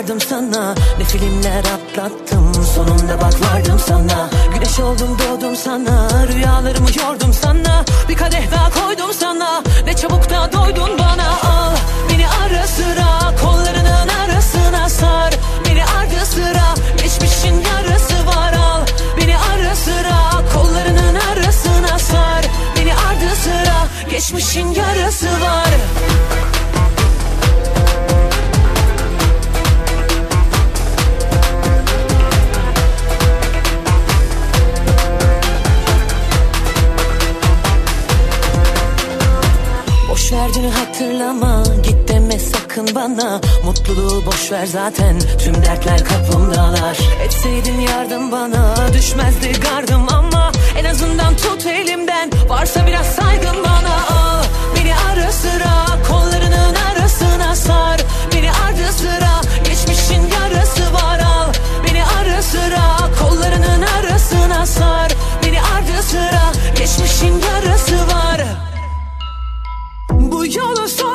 [0.00, 4.30] Sardım sana Ne filmler atlattım Sonunda bak vardım sana.
[4.54, 7.84] Güneş oldum doğdum sana Rüyalarımı yordum sana.
[8.08, 11.28] Bir kadeh daha koydum sana Ne çabuk da doydun bana.
[11.28, 11.76] Al
[12.10, 15.34] beni ara sıra Kollarının arasına sar.
[15.66, 18.52] Beni ardı sıra Geçmişin yarası var.
[18.52, 18.80] Al
[19.20, 20.18] Beni ara sıra
[20.54, 22.44] Kollarının arasına sar.
[22.76, 25.69] Beni ardı sıra Geçmişin yarası var
[40.60, 43.40] Dünü hatırlama Git deme sakın bana.
[43.64, 46.98] Mutluluğu boş ver zaten Tüm dertler kapımdalar.
[47.24, 50.52] Etseydin yardım bana Düşmezdi gardım ama.
[50.78, 53.94] En azından tut elimden Varsa biraz saygın bana.
[54.10, 54.44] Al
[54.76, 58.00] beni ara sıra Kollarının arasına sar.
[58.34, 61.18] Beni ardı sıra Geçmişin yarası var.
[61.18, 61.52] Al
[61.84, 65.09] beni ara sıra Kollarının arasına sar
[70.50, 71.09] bu yolun sonu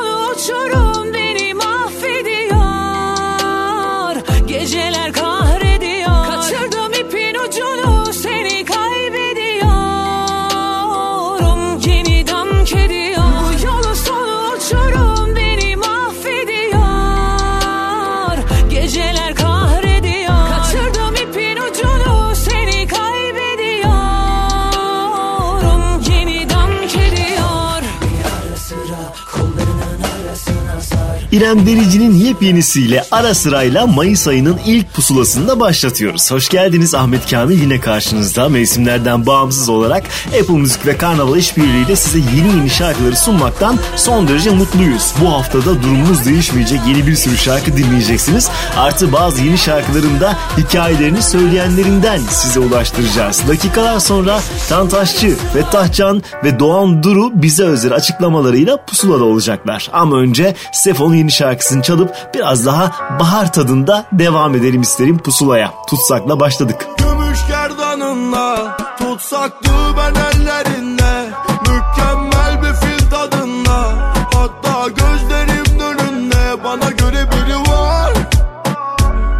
[31.35, 36.31] İrem Derici'nin yepyenisiyle ara sırayla Mayıs ayının ilk pusulasını da başlatıyoruz.
[36.31, 40.03] Hoş geldiniz Ahmet Kamil yine karşınızda mevsimlerden bağımsız olarak
[40.41, 45.13] Apple Müzik ve Karnaval işbirliğiyle size yeni yeni şarkıları sunmaktan son derece mutluyuz.
[45.21, 48.49] Bu haftada durumumuz değişmeyecek yeni bir sürü şarkı dinleyeceksiniz.
[48.77, 53.47] Artı bazı yeni şarkıların da hikayelerini söyleyenlerinden size ulaştıracağız.
[53.47, 59.89] Dakikalar sonra Tantaşçı, Fettah Can ve Doğan Duru bize özel açıklamalarıyla pusulada olacaklar.
[59.93, 65.73] Ama önce Sefon'un yeni şarkısını çalıp biraz daha bahar tadında devam edelim isterim pusulaya.
[65.87, 66.87] Tutsakla başladık.
[66.97, 71.29] Gümüş gerdanınla Tutsaktı ben ellerinde
[71.61, 73.93] Mükemmel bir fil tadında
[74.33, 78.13] Hatta gözlerim önünde Bana göre biri var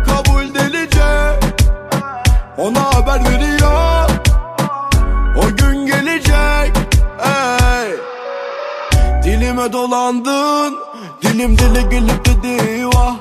[0.06, 1.40] Kabul delice
[2.57, 4.09] Ona haber veriyor
[5.38, 6.78] O gün gelecek
[7.19, 7.91] Ey
[9.23, 10.84] Dilime dolandın
[11.45, 13.16] Dilim dili gelip dedi vah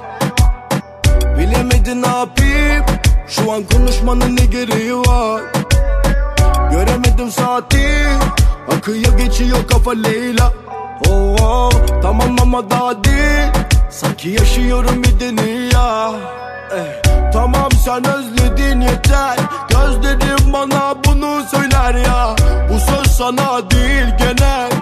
[1.39, 2.85] Bilemedin ne yapayım?
[3.29, 5.43] Şu an konuşmanın ne gereği var?
[6.71, 8.07] Göremedim saati.
[8.77, 10.53] Akıyor geçiyor kafa Leyla.
[11.09, 11.71] Oh, oh,
[12.03, 13.53] Tamam ama daha değil.
[13.91, 16.13] Sanki yaşıyorum bir dünya.
[16.77, 19.37] Eh, Tamam sen özledin yeter.
[19.69, 22.37] Gözlerim bana bunu söyler ya.
[22.71, 24.74] Bu söz sana değil genel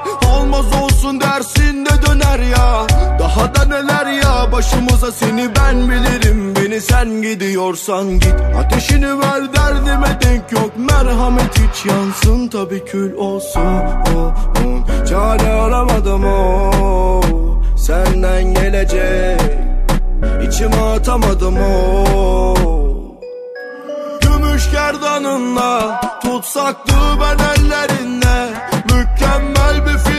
[0.43, 2.87] Olmaz olsun dersin de döner ya.
[3.19, 6.55] Daha da neler ya başımıza seni ben bilirim.
[6.57, 8.35] Beni sen gidiyorsan git.
[8.59, 10.71] Ateşini ver derdime denk yok.
[10.77, 13.61] Merhamet hiç yansın tabi kül olsun.
[14.17, 14.35] Oh,
[14.67, 15.07] oh.
[15.09, 17.21] Çare aramadım o
[17.77, 19.41] Senden gelecek.
[20.49, 22.55] İçime atamadım o
[24.21, 28.49] Gümüş gerdanınla Tutsaktı ben ellerinde.
[28.85, 30.12] Mükemmel bir fil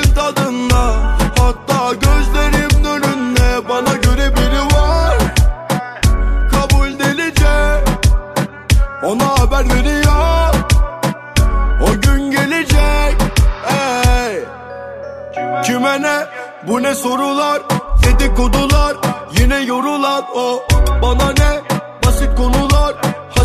[16.68, 17.62] bu ne sorular?
[18.04, 18.96] Dedikodular
[19.40, 20.64] yine yorulan o
[21.02, 21.62] Bana ne?
[22.06, 22.96] Basit konular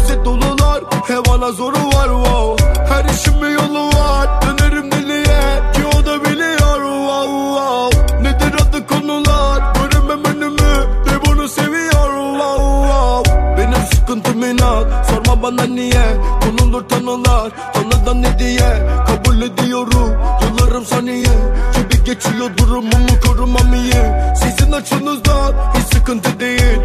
[0.08, 0.80] Haset dolular.
[1.06, 2.56] Hevana zoru var wow.
[2.88, 4.28] Her işin bir yolu var.
[4.42, 5.42] Dönerim deliye
[5.74, 6.80] ki o da biliyor.
[7.08, 8.22] Wow, wow.
[8.22, 9.62] Nedir adı konular?
[9.74, 12.10] Göremem önümü de bunu seviyor.
[12.32, 13.56] Wow, wow.
[13.58, 15.06] Benim sıkıntım inat.
[15.10, 16.06] Sorma bana niye?
[16.40, 17.50] Konulur tanılar.
[17.74, 18.88] Tanıdan ne diye?
[19.06, 20.12] Kabul ediyorum.
[20.42, 21.34] Yıllarım saniye.
[21.76, 24.02] Gibi geçiyor durumumu korumam iyi.
[24.36, 26.78] Sizin açınızdan hiç sıkıntı değil.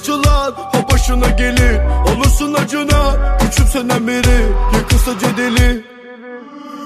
[0.00, 1.80] Acılar Ha başına gelir.
[2.08, 4.46] Olursun acına Küçümsenen biri.
[4.74, 5.84] Yıkılsa cedeli.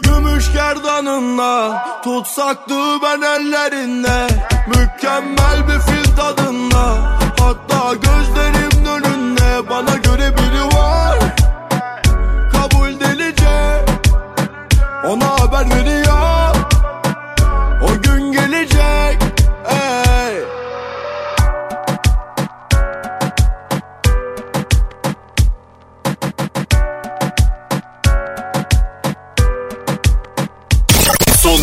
[0.03, 4.27] Gümüş gerdanınla Tutsaktı ben ellerinde.
[4.67, 8.44] Mükemmel bir fil tadında Hatta gözlerim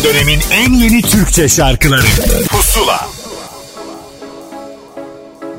[0.04, 2.06] dönemin en yeni Türkçe şarkıları.
[2.50, 3.08] Pusula.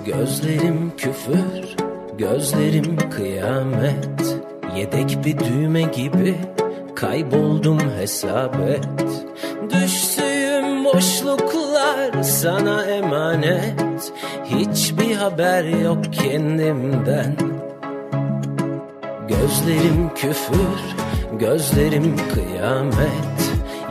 [0.06, 1.76] Gözlerim küfür,
[2.18, 4.38] gözlerim kıyamet.
[4.76, 6.36] Yedek bir düğme gibi
[6.96, 8.88] kayboldum hesap et.
[9.70, 14.12] Düştüğüm boşluklar sana emanet.
[14.46, 17.36] Hiçbir haber yok kendimden.
[19.28, 20.96] Gözlerim küfür,
[21.40, 23.33] gözlerim kıyamet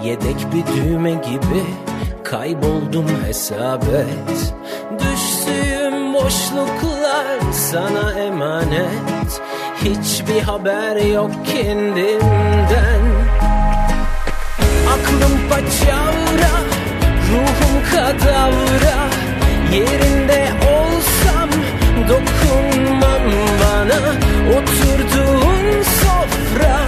[0.05, 1.65] Yedek bir düğme gibi
[2.25, 4.55] kayboldum hesap et
[4.99, 9.41] Düştüğüm boşluklar sana emanet.
[9.77, 13.03] Hiçbir haber yok kendimden.
[14.89, 16.55] Aklım paçavra,
[17.33, 19.09] ruhum kadavra.
[19.73, 21.49] Yerinde olsam
[22.09, 23.23] dokunmam
[23.61, 24.01] bana.
[24.51, 26.81] Oturduğun sofra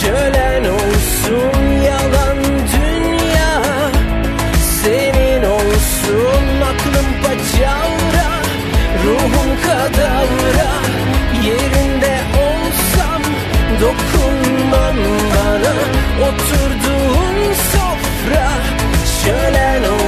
[0.00, 1.63] şölen olsun
[9.66, 10.72] kadavra
[11.44, 13.22] Yerinde olsam
[13.80, 14.96] dokunmam
[15.34, 15.74] bana.
[16.28, 18.50] Oturduğun sofra
[19.22, 20.03] şölen olsun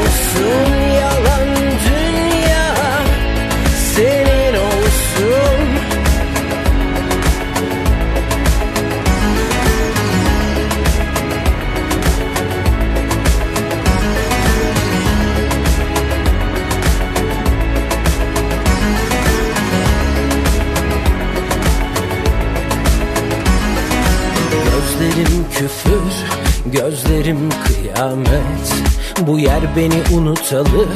[26.72, 28.72] gözlerim kıyamet.
[29.18, 30.86] Bu yer beni unutalı,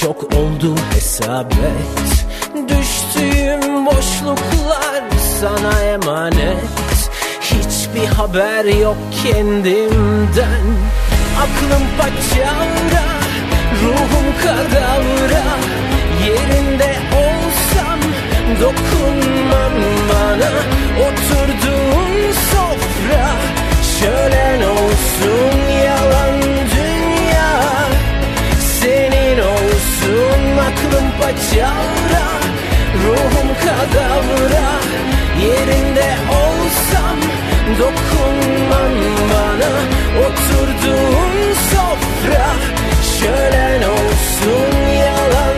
[0.00, 2.12] çok oldu hesap et
[2.68, 5.02] Düştüğüm boşluklar
[5.40, 7.10] sana emanet.
[7.40, 10.66] Hiçbir haber yok kendimden.
[11.38, 13.06] Aklım paçavra,
[13.82, 15.44] ruhum kadavra.
[16.26, 17.98] Yerinde olsam
[18.60, 19.72] dokunmam
[20.08, 20.50] bana.
[21.06, 23.51] Oturduğun sofra
[24.02, 26.42] şölen olsun yalan
[26.76, 27.52] dünya
[28.80, 32.26] Senin olsun aklım paçavra
[33.04, 34.70] Ruhum kadavra
[35.42, 37.18] Yerinde olsam
[37.78, 38.92] dokunmam
[39.30, 39.72] bana
[40.26, 42.46] Oturduğun sofra.
[43.20, 45.51] Şölen olsun yalan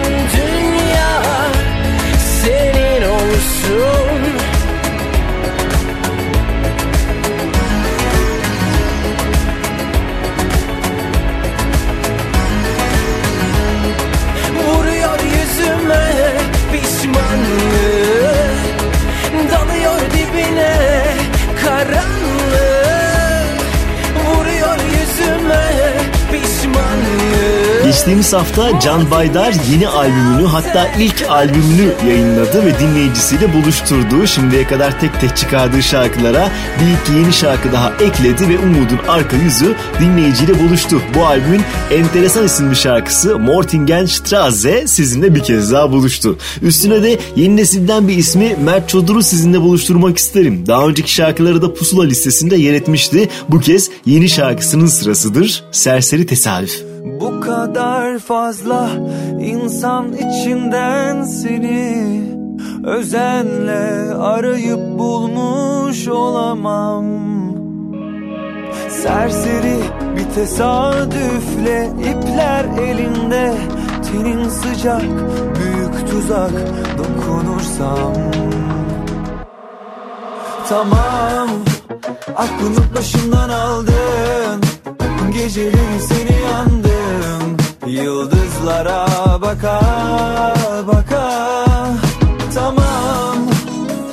[28.35, 34.27] Hafta Can Baydar yeni albümünü hatta ilk albümünü yayınladı ve dinleyicisiyle buluşturdu.
[34.27, 36.51] Şimdiye kadar tek tek çıkardığı şarkılara
[36.81, 41.01] bir iki yeni şarkı daha ekledi ve Umud'un arka yüzü dinleyiciyle buluştu.
[41.15, 46.39] Bu albümün enteresan isimli şarkısı Mortingen Straße sizinle bir kez daha buluştu.
[46.63, 50.67] Üstüne de yeni nesilden bir ismi Mert Çodur'u sizinle buluşturmak isterim.
[50.67, 53.29] Daha önceki şarkıları da Pusula listesinde yer etmişti.
[53.49, 55.65] Bu kez yeni şarkısının sırasıdır.
[55.73, 56.94] Serseri Tesadüf.
[57.05, 58.89] Bu kadar fazla
[59.41, 62.25] insan içinden seni
[62.85, 67.05] Özenle arayıp bulmuş olamam.
[68.89, 69.77] Serseri
[70.17, 73.55] bir tesadüfle ipler elinde
[74.13, 75.03] Tenin sıcak
[75.55, 76.53] büyük tuzak
[76.99, 78.13] dokunursam.
[80.69, 81.49] Tamam
[82.37, 84.61] aklımı başımdan aldın.
[85.33, 86.84] Geceleri seni yandım
[87.87, 89.07] Yıldızlara
[89.43, 89.81] baka
[90.87, 91.31] baka
[92.55, 93.39] Tamam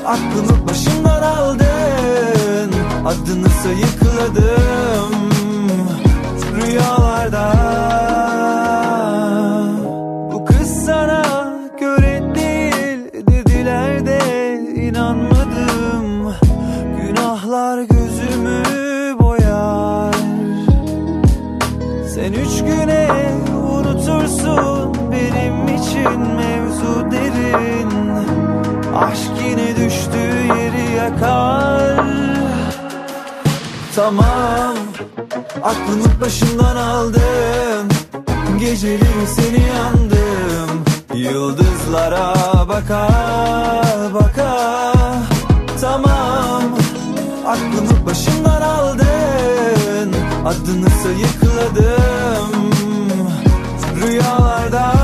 [0.06, 2.72] aklımı başımdan aldın
[3.06, 4.61] Adını sayıkladım
[33.96, 34.76] Tamam
[35.64, 37.90] Aklımı başımdan aldın.
[38.60, 40.84] Geceleri seni yandım.
[41.14, 42.34] Yıldızlara
[42.70, 43.10] baka
[44.14, 44.94] baka.
[45.82, 46.64] Tamam
[47.48, 50.14] Aklımı başımdan aldın.
[50.46, 52.72] Adını sayıkladım
[54.02, 55.01] Rüyalarda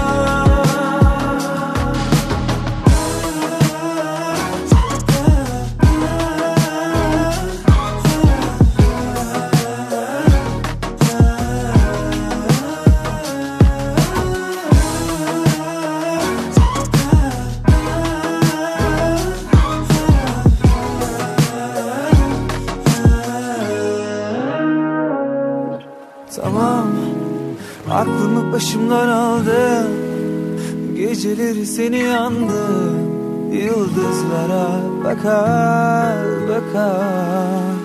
[27.98, 29.88] Aklımı başımdan aldın
[30.96, 32.98] Geceleri seni yandım
[33.54, 36.18] Yıldızlara bakar
[36.50, 37.77] bakar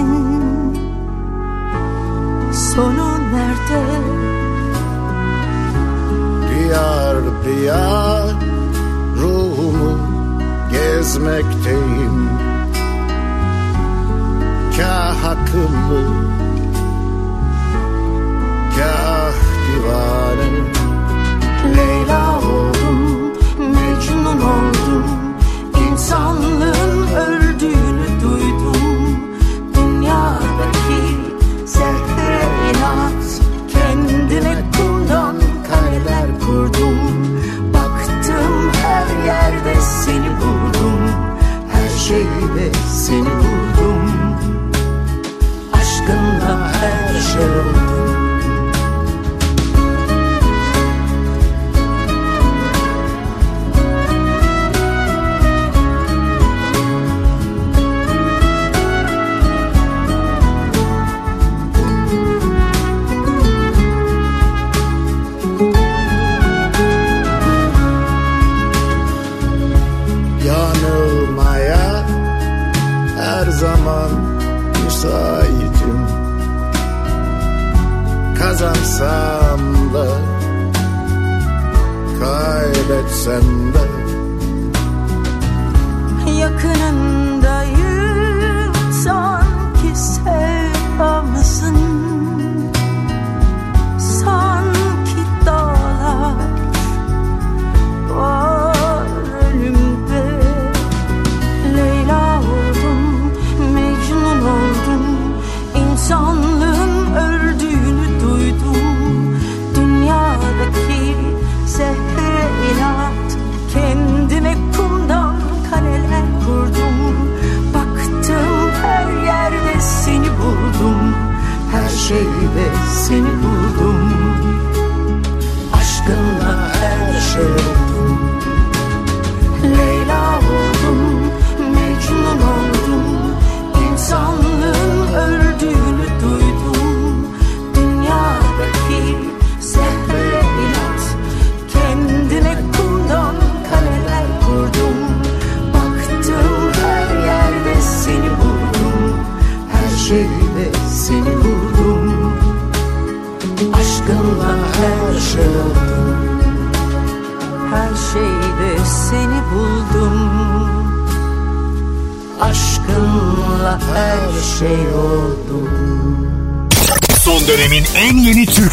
[0.00, 0.74] neredesin
[2.52, 3.84] Sonu nerede
[6.50, 8.34] Diyar diyar
[9.16, 9.98] ruhumu
[10.70, 12.30] gezmekteyim.
[14.76, 16.29] Kah akıllı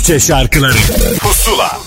[0.07, 0.77] Türkçe şarkıları
[1.19, 1.79] Pusula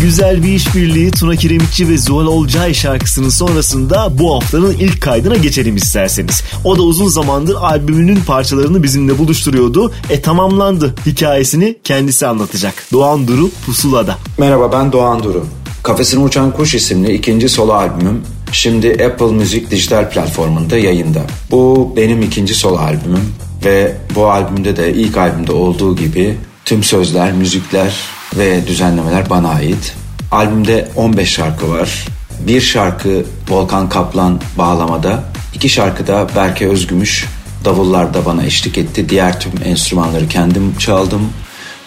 [0.00, 5.76] Güzel bir işbirliği Tuna Kiremitçi ve Zuhal Olcay şarkısının sonrasında bu haftanın ilk kaydına geçelim
[5.76, 6.42] isterseniz.
[6.64, 9.92] O da uzun zamandır albümünün parçalarını bizimle buluşturuyordu.
[10.10, 10.94] E tamamlandı.
[11.06, 12.74] Hikayesini kendisi anlatacak.
[12.92, 14.18] Doğan Duru Pusula'da.
[14.38, 15.46] Merhaba ben Doğan Duru.
[15.82, 18.22] Kafesine Uçan Kuş isimli ikinci solo albümüm
[18.52, 21.22] şimdi Apple Müzik dijital platformunda yayında.
[21.50, 23.34] Bu benim ikinci solo albümüm
[23.64, 27.94] ve bu albümde de ilk albümde olduğu gibi tüm sözler, müzikler
[28.36, 29.94] ve düzenlemeler bana ait.
[30.30, 32.06] Albümde 15 şarkı var.
[32.46, 37.26] Bir şarkı Volkan Kaplan bağlamada, iki şarkı da Berke Özgümüş
[37.64, 39.08] davullarda bana eşlik etti.
[39.08, 41.28] Diğer tüm enstrümanları kendim çaldım.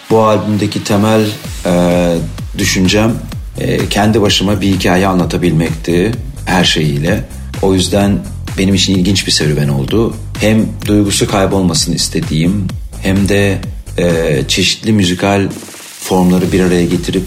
[0.09, 1.25] Bu albümdeki temel
[1.65, 2.13] e,
[2.57, 3.13] düşüncem
[3.57, 6.11] e, kendi başıma bir hikaye anlatabilmekti
[6.45, 7.23] her şeyiyle.
[7.61, 8.19] O yüzden
[8.57, 10.13] benim için ilginç bir serüven oldu.
[10.39, 12.67] Hem duygusu kaybolmasını istediğim
[13.01, 13.61] hem de
[13.97, 15.49] e, çeşitli müzikal
[15.99, 17.25] formları bir araya getirip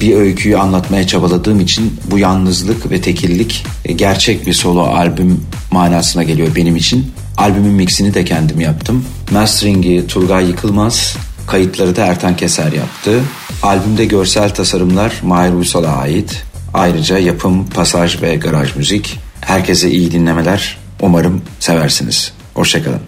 [0.00, 6.22] bir öyküyü anlatmaya çabaladığım için bu yalnızlık ve tekillik e, gerçek bir solo albüm manasına
[6.22, 7.12] geliyor benim için.
[7.36, 9.04] Albümün mixini de kendim yaptım.
[9.30, 13.20] Mastering'i Turgay Yıkılmaz, kayıtları da Ertan Keser yaptı.
[13.62, 16.42] Albümde görsel tasarımlar Mahir Uysal'a ait.
[16.74, 19.18] Ayrıca yapım, pasaj ve garaj müzik.
[19.40, 20.81] Herkese iyi dinlemeler.
[21.02, 22.32] Umarım seversiniz.
[22.54, 23.00] Hoşçakalın.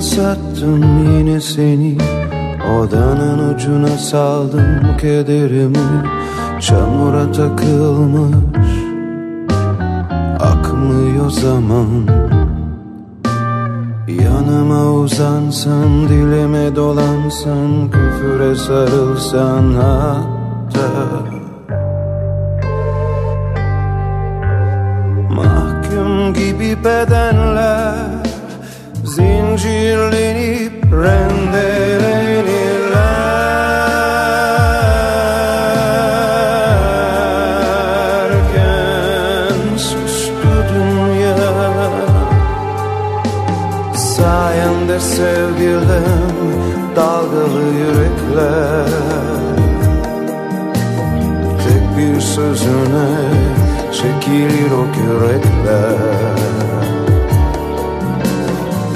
[0.00, 1.96] Sattım yine seni
[2.78, 5.78] Odanın ucuna saldım kederimi
[6.60, 8.79] Çamura takılmış
[10.40, 12.08] Akmıyor zaman.
[14.08, 20.88] Yanıma uzansan Dilime dolansan Küfüre sarılsan hatta.
[25.30, 27.94] Mahkum gibi bedenler
[29.04, 32.39] Zincirlenip rendelenirlerken
[55.10, 55.98] yürekler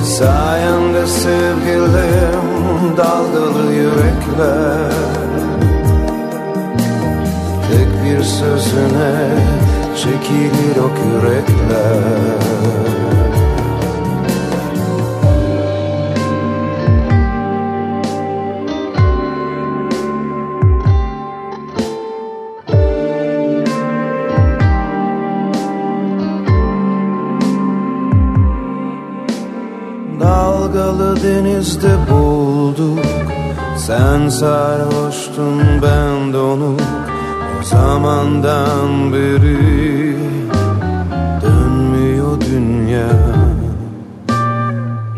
[0.04, 4.92] Sayende sevgilim dalgalı yürekler
[7.70, 9.14] Tek bir sözüne
[9.96, 13.03] çekilir o yürekler
[31.64, 33.04] denizde bulduk.
[33.76, 36.80] Sen sarhoştun ben donuk
[37.60, 40.16] O zamandan beri
[41.42, 43.08] Dönmüyor dünya.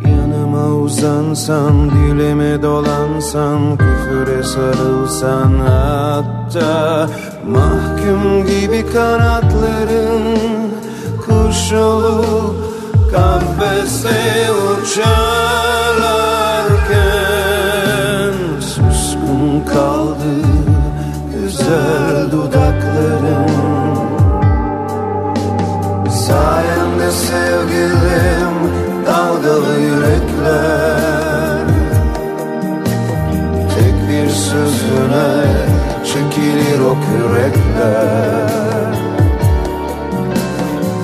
[0.04, 7.09] Yanıma uzansan Dilime dolansan Küfüre sarılsan hatta
[7.48, 10.37] Mahkum gibi kanatların
[11.26, 12.56] Kuş olup
[13.12, 15.65] Kafese uçarlarken
[21.66, 23.46] güzel dudakların.
[26.11, 28.55] Sayende sevgilim
[29.07, 31.66] dalgalı yürekler.
[33.74, 35.44] Tek bir sözüne
[36.05, 38.46] çekilir o kürekler.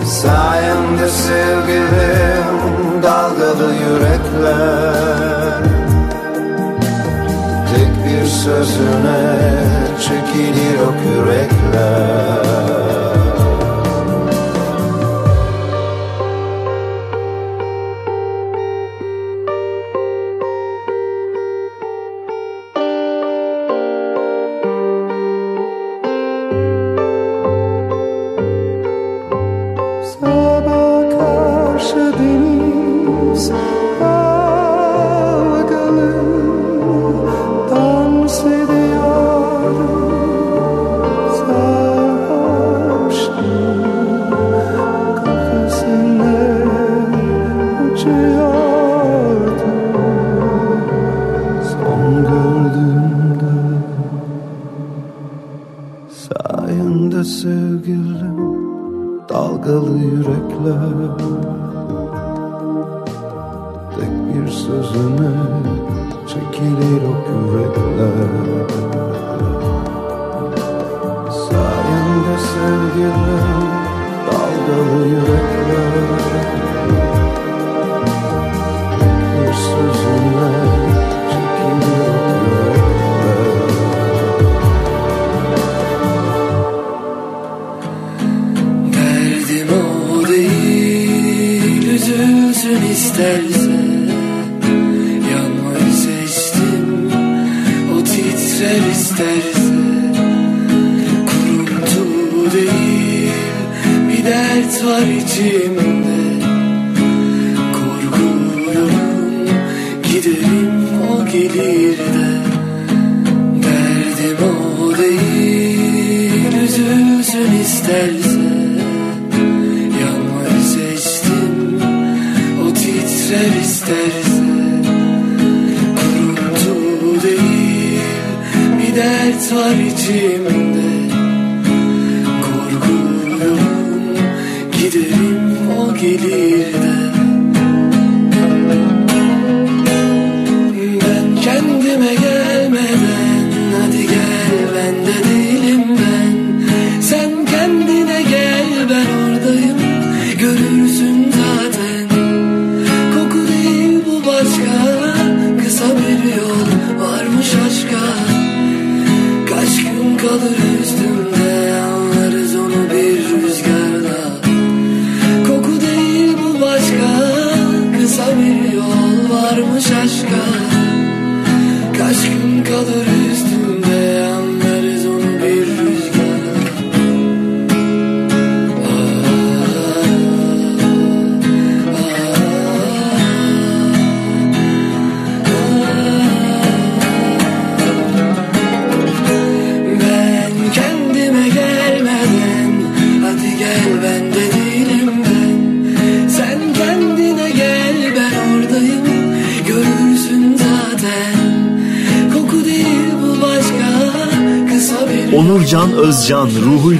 [0.04, 5.71] Sayende sevgilim dalgalı yürekler
[8.12, 9.20] bir sözüne
[10.00, 12.81] çekilir o kürekler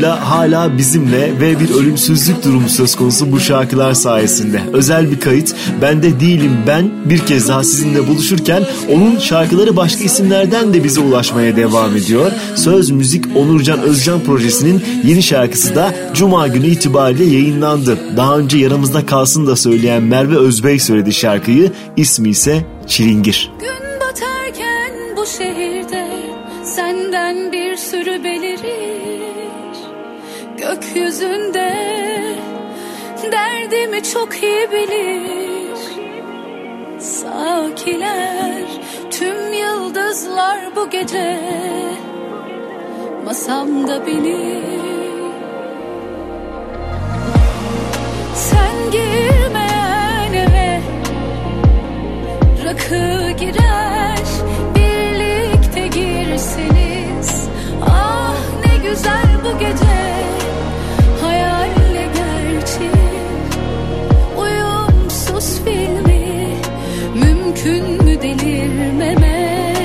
[0.03, 4.62] ruhuyla hala bizimle ve bir ölümsüzlük durumu söz konusu bu şarkılar sayesinde.
[4.73, 10.05] Özel bir kayıt Ben de Değilim Ben bir kez daha sizinle buluşurken onun şarkıları başka
[10.05, 12.33] isimlerden de bize ulaşmaya devam ediyor.
[12.55, 17.99] Söz Müzik Onurcan Özcan projesinin yeni şarkısı da Cuma günü itibariyle yayınlandı.
[18.17, 21.73] Daha önce Yaramızda Kalsın da söyleyen Merve Özbey söyledi şarkıyı.
[21.97, 23.51] İsmi ise Çilingir.
[23.61, 23.91] Gün
[30.72, 31.72] Gökyüzünde.
[33.32, 35.78] Derdimi çok iyi bilir.
[37.00, 38.64] Sakiler
[39.11, 41.40] tüm yıldızlar bu gece
[43.24, 45.32] masamda benim
[48.35, 50.80] Sen girmeyen eve
[52.64, 54.18] rakı girer
[54.74, 57.48] birlikte girseniz
[57.87, 58.35] ah
[58.66, 60.21] ne güzel bu gece
[67.64, 69.77] mümkün mü delirmemek.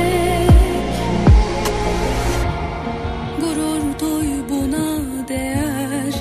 [3.40, 6.14] Gurur duy buna değer.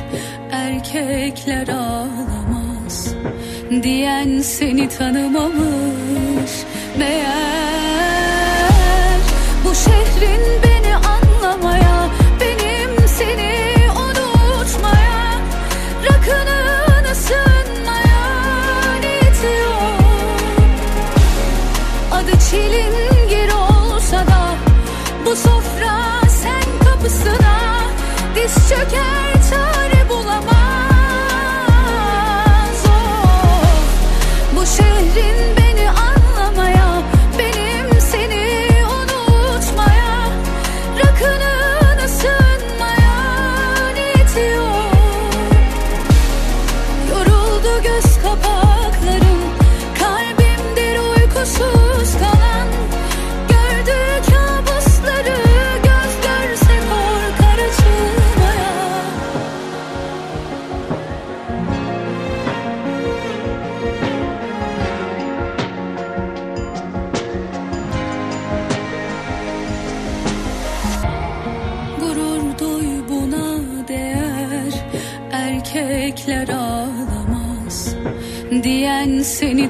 [0.51, 3.14] Erkekler ağlamaz
[3.83, 6.51] diyen seni tanımamış.
[6.99, 7.65] Meğer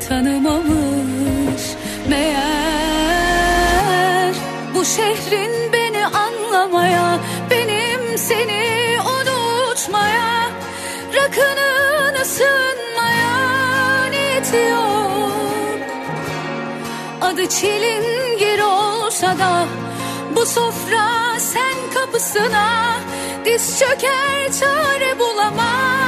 [0.09, 1.63] tanımamış.
[2.09, 2.47] Meğer
[4.75, 7.19] Bu şehrin beni anlamaya
[7.51, 10.51] Benim seni unutmaya
[11.15, 15.33] Rakının ısınmaya niyeti yok.
[17.21, 19.65] Adı çilingir olsa da
[20.37, 22.97] bu sofra sen kapısına
[23.45, 26.06] diz çöker çare bulamaz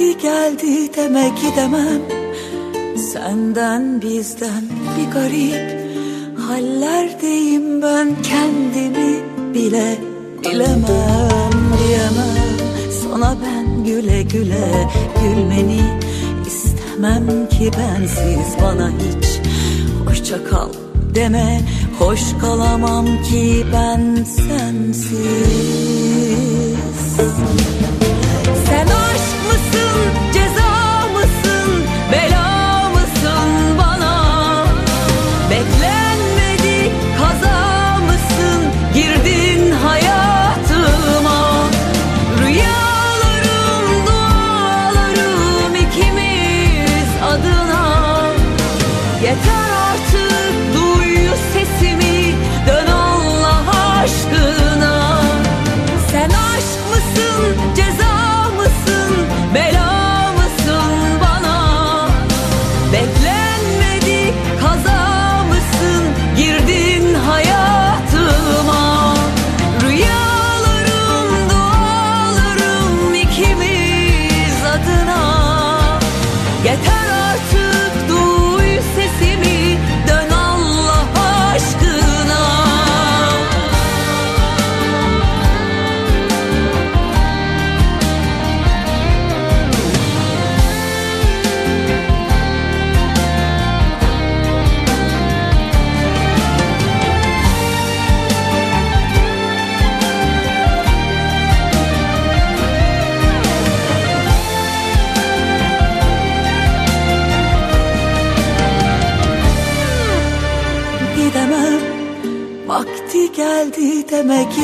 [0.00, 2.02] Vakti geldi deme gidemem
[3.12, 4.64] Senden bizden
[4.96, 5.80] bir garip
[6.48, 8.08] Hallerdeyim ben.
[8.22, 9.22] Kendimi
[9.54, 9.98] bile
[10.44, 12.58] bilemem diyemem.
[13.02, 14.88] Sana ben güle güle
[15.22, 15.80] gülmeni
[16.46, 18.62] istemem ki bensiz.
[18.62, 19.40] Bana hiç
[20.06, 20.68] Hoşça kal
[21.14, 21.60] deme
[21.98, 25.20] hoş kalamam ki ben sensiz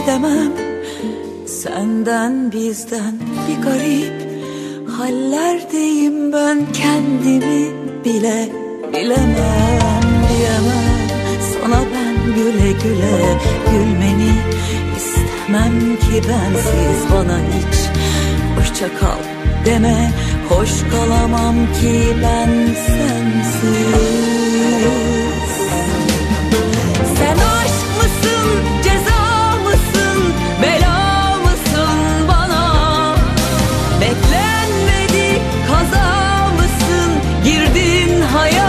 [0.07, 0.53] deme gidemem.
[1.47, 3.15] Senden bizden
[3.49, 4.27] bir garip
[4.99, 6.59] Hallerdeyim ben.
[6.73, 7.71] Kendimi
[8.05, 8.49] bile
[8.93, 10.97] bilemem diyemem.
[11.53, 13.39] Sana ben güle güle
[13.71, 14.33] gülmeni
[14.97, 17.13] istemem ki bensiz.
[17.13, 17.77] Bana hiç
[18.59, 19.19] Hoşça kal
[19.65, 20.13] deme
[20.49, 22.51] hoş kalamam ki ben
[22.87, 23.87] sensiz.
[27.19, 28.76] Sen aşk mısın,
[38.37, 38.66] hayat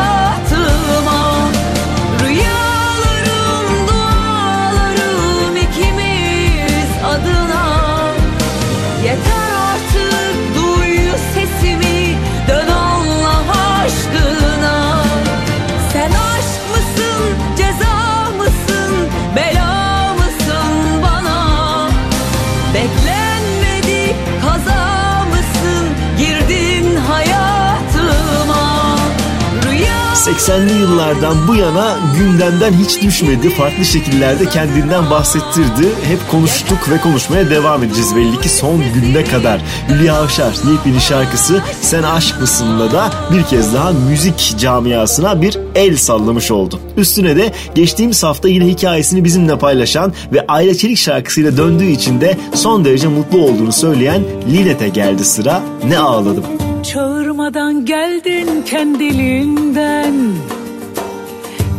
[30.18, 33.50] 80'li yıllardan bu yana gündemden hiç düşmedi.
[33.50, 35.88] Farklı şekillerde kendinden bahsettirdi.
[36.04, 39.62] Hep konuştuk ve konuşmaya devam edeceğiz belli ki son gününe kadar.
[39.90, 45.98] Hülya Avşar yepyeni şarkısı Sen Aşk Mısın'la da bir kez daha müzik camiasına bir el
[45.98, 46.80] sallamış oldu.
[46.98, 52.38] Üstüne de geçtiğimiz hafta yine hikayesini bizimle paylaşan ve Ayla Çelik şarkısıyla döndüğü için de
[52.54, 55.62] son derece mutlu olduğunu söyleyen Linet'e geldi sıra.
[55.88, 56.67] Ne ağladım.
[56.94, 60.14] Çağırmadan geldin kendiliğinden.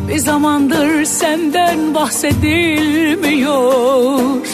[0.08, 4.46] Bir zamandır senden bahsedilmiyor.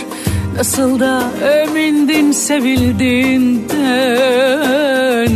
[0.57, 1.23] Nasıl da
[1.63, 5.29] emindin sevildiğinden.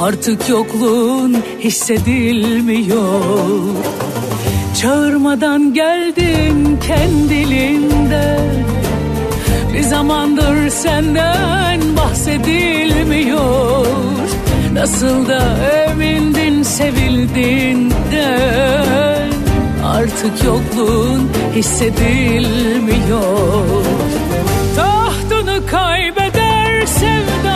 [0.00, 3.20] Artık yokluğun hissedilmiyor.
[4.82, 8.64] Çağırmadan geldin kendiliğinden.
[9.74, 13.84] Bir zamandır senden bahsedilmiyor
[14.74, 15.56] Nasıl da
[15.88, 17.94] emindin sevildiğinden
[19.84, 23.24] Artık yokluğun hissedilmiyor.
[24.76, 27.53] Tahtını kaybeder sevda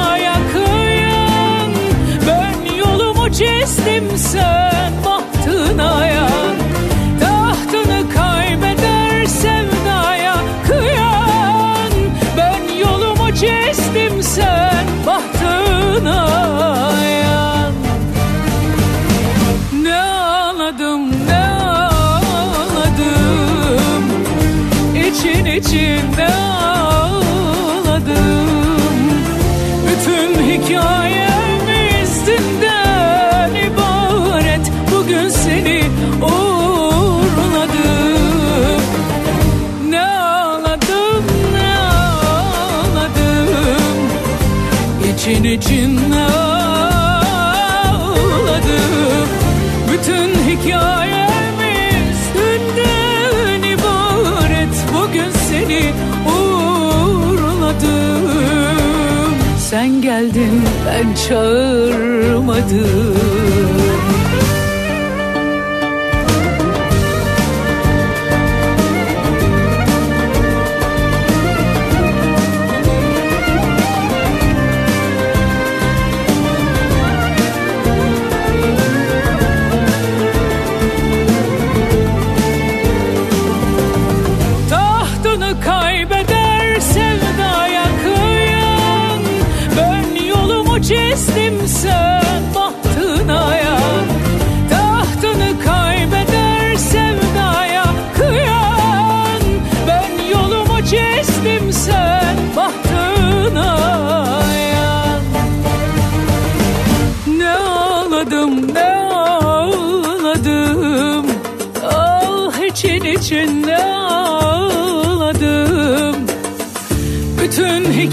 [61.29, 63.08] çağırmadı.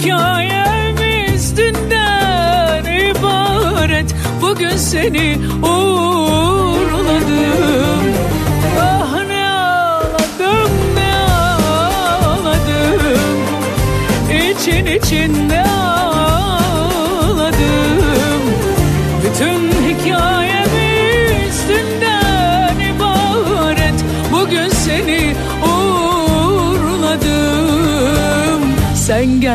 [0.06, 4.16] hikayemiz dünden ibaret.
[4.42, 6.15] Bugün seni uğurluyorum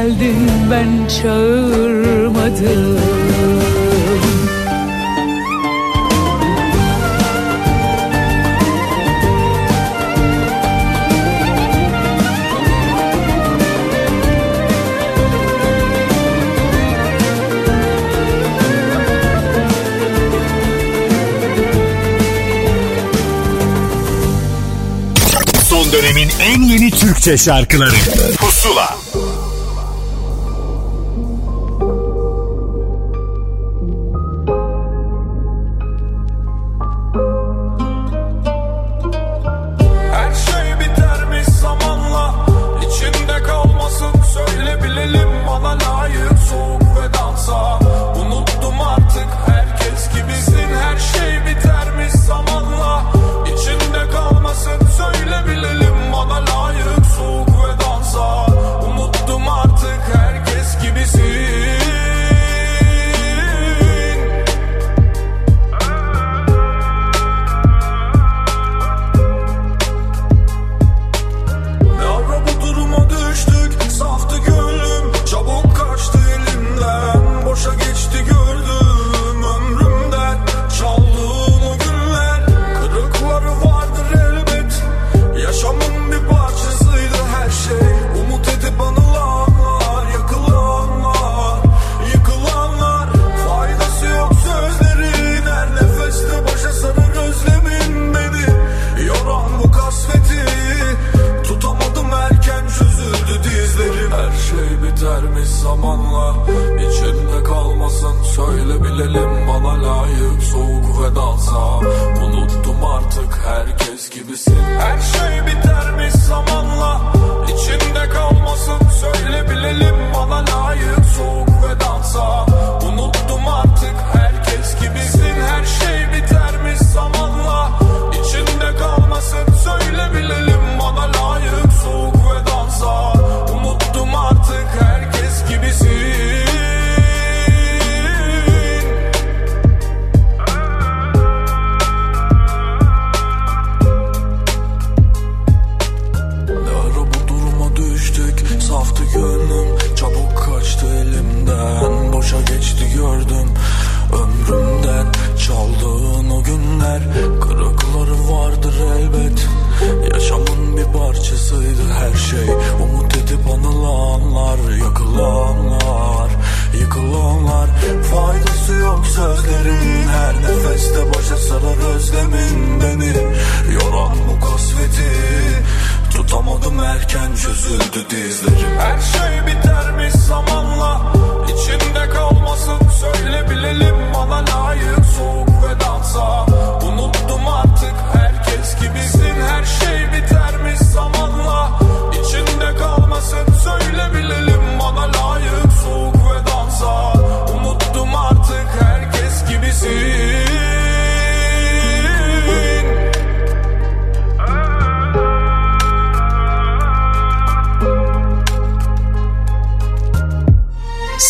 [0.00, 3.00] geldin ben çağırmadım.
[25.92, 27.94] Dönemin en yeni Türkçe şarkıları.
[28.38, 28.99] Pusula.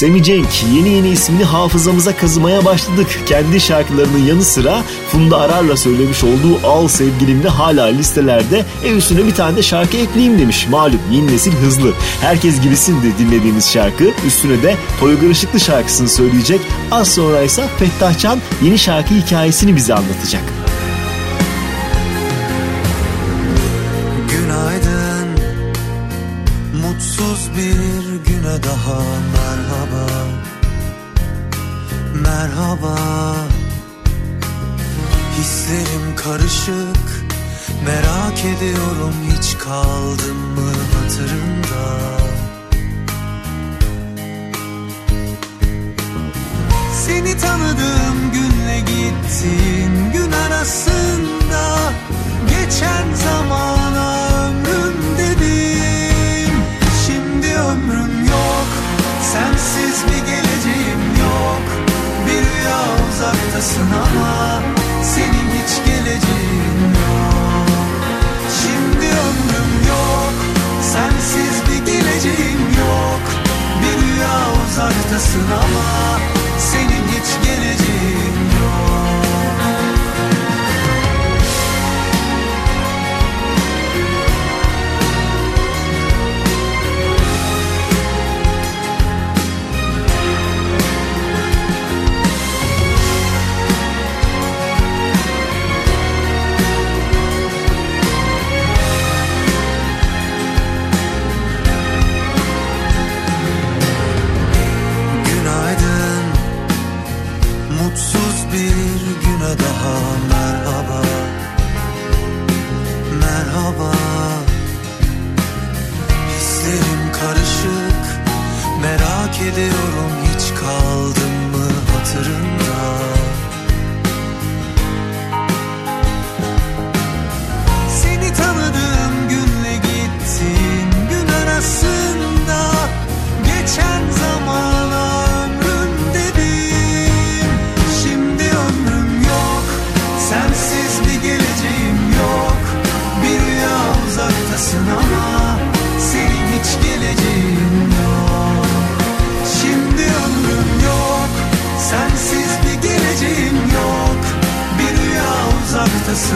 [0.00, 3.20] Semi Cenk yeni yeni ismini hafızamıza kazımaya başladık.
[3.26, 9.34] Kendi şarkılarının yanı sıra Funda Arar'la söylemiş olduğu Al Sevgilim'de hala listelerde e üstüne bir
[9.34, 10.66] tane de şarkı ekleyeyim demiş.
[10.70, 11.92] Malum yeni nesil hızlı.
[12.20, 14.04] Herkes gibisin de dinlediğimiz şarkı.
[14.26, 16.60] Üstüne de Toygar Işıklı şarkısını söyleyecek.
[16.90, 20.42] Az sonra ise Fettah Can yeni şarkı hikayesini bize anlatacak.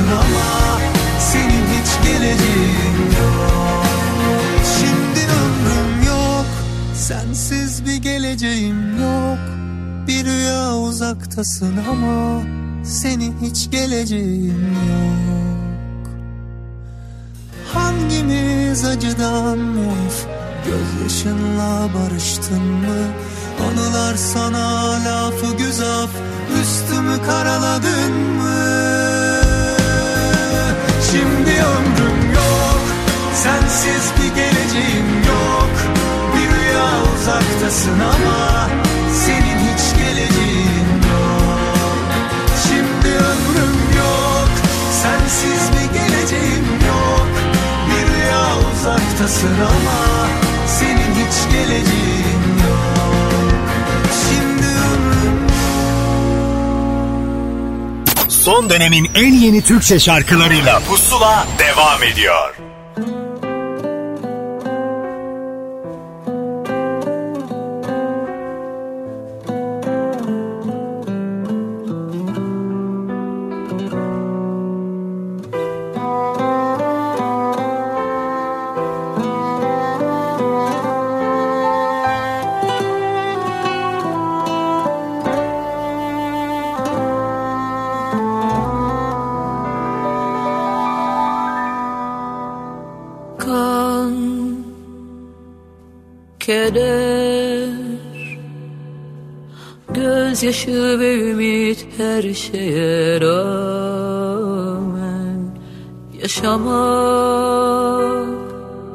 [0.05, 0.81] Uzaktasın ama
[1.19, 3.87] Senin hiç geleceğin yok.
[4.79, 6.47] Şimdi ömrüm yok.
[6.95, 9.39] Sensiz bir geleceğim yok.
[10.07, 12.43] Bir rüya uzaktasın ama
[12.85, 16.11] Senin hiç geleceğin yok.
[17.75, 20.27] Hangimiz acıdan of
[20.65, 23.05] Gözyaşınla barıştın mı?
[23.67, 26.11] Anılar sana lafı güzaf.
[26.61, 28.94] Üstümü karaladın mı
[31.55, 32.81] Şimdi ömrüm yok.
[33.35, 35.71] Sensiz bir geleceğim yok.
[36.35, 38.69] Bir rüya uzaktasın ama
[39.13, 41.99] Senin hiç geleceğin yok.
[42.69, 44.49] Şimdi ömrüm yok.
[45.03, 47.29] Sensiz bir geleceğim yok.
[47.89, 50.29] Bir rüya uzaktasın ama
[50.67, 52.44] Senin hiç geleceğin
[58.45, 62.55] Son dönemin en yeni Türkçe şarkılarıyla Pusula devam ediyor.
[100.45, 104.61] Gözyaşı ve ümit her şeye rağmen
[106.23, 106.69] Yaşamak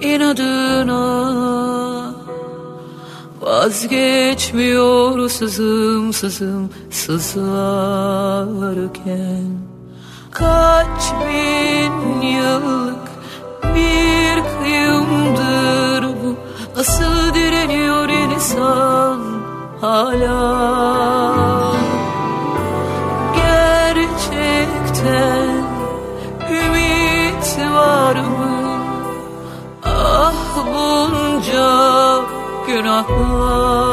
[0.02, 1.04] inadına
[3.41, 8.00] Vazgeçmiyor sızım sızım sızarken.
[10.32, 13.10] Kaç bin yıllık
[13.64, 16.36] bir kıyımdır bu.
[16.78, 19.20] Nasıl direniyor insan
[19.82, 20.99] hala
[33.04, 33.89] 河。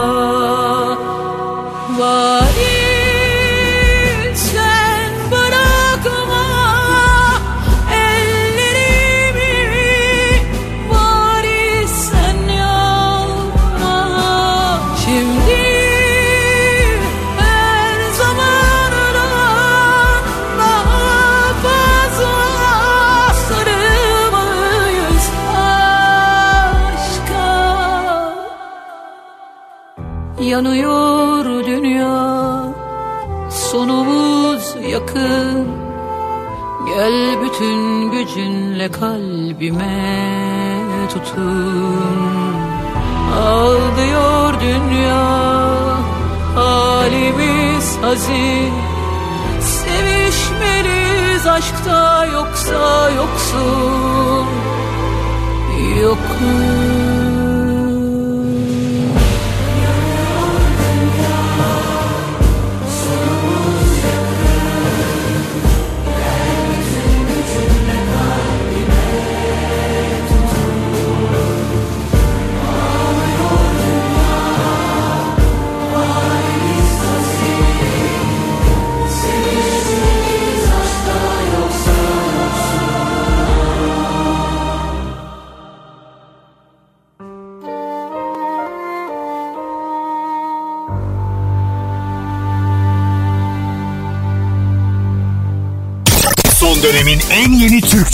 [30.57, 32.62] Yanıyor dünya.
[33.50, 35.68] Sonumuz yakın.
[36.86, 40.38] Gel bütün gücünle kalbime
[41.09, 42.54] tutun.
[43.40, 45.26] Ağlıyor dünya.
[46.54, 48.72] Halimiz hazin.
[49.61, 54.46] Sevişmeliyiz aşkta yoksa yoksun.
[56.02, 57.05] Yokum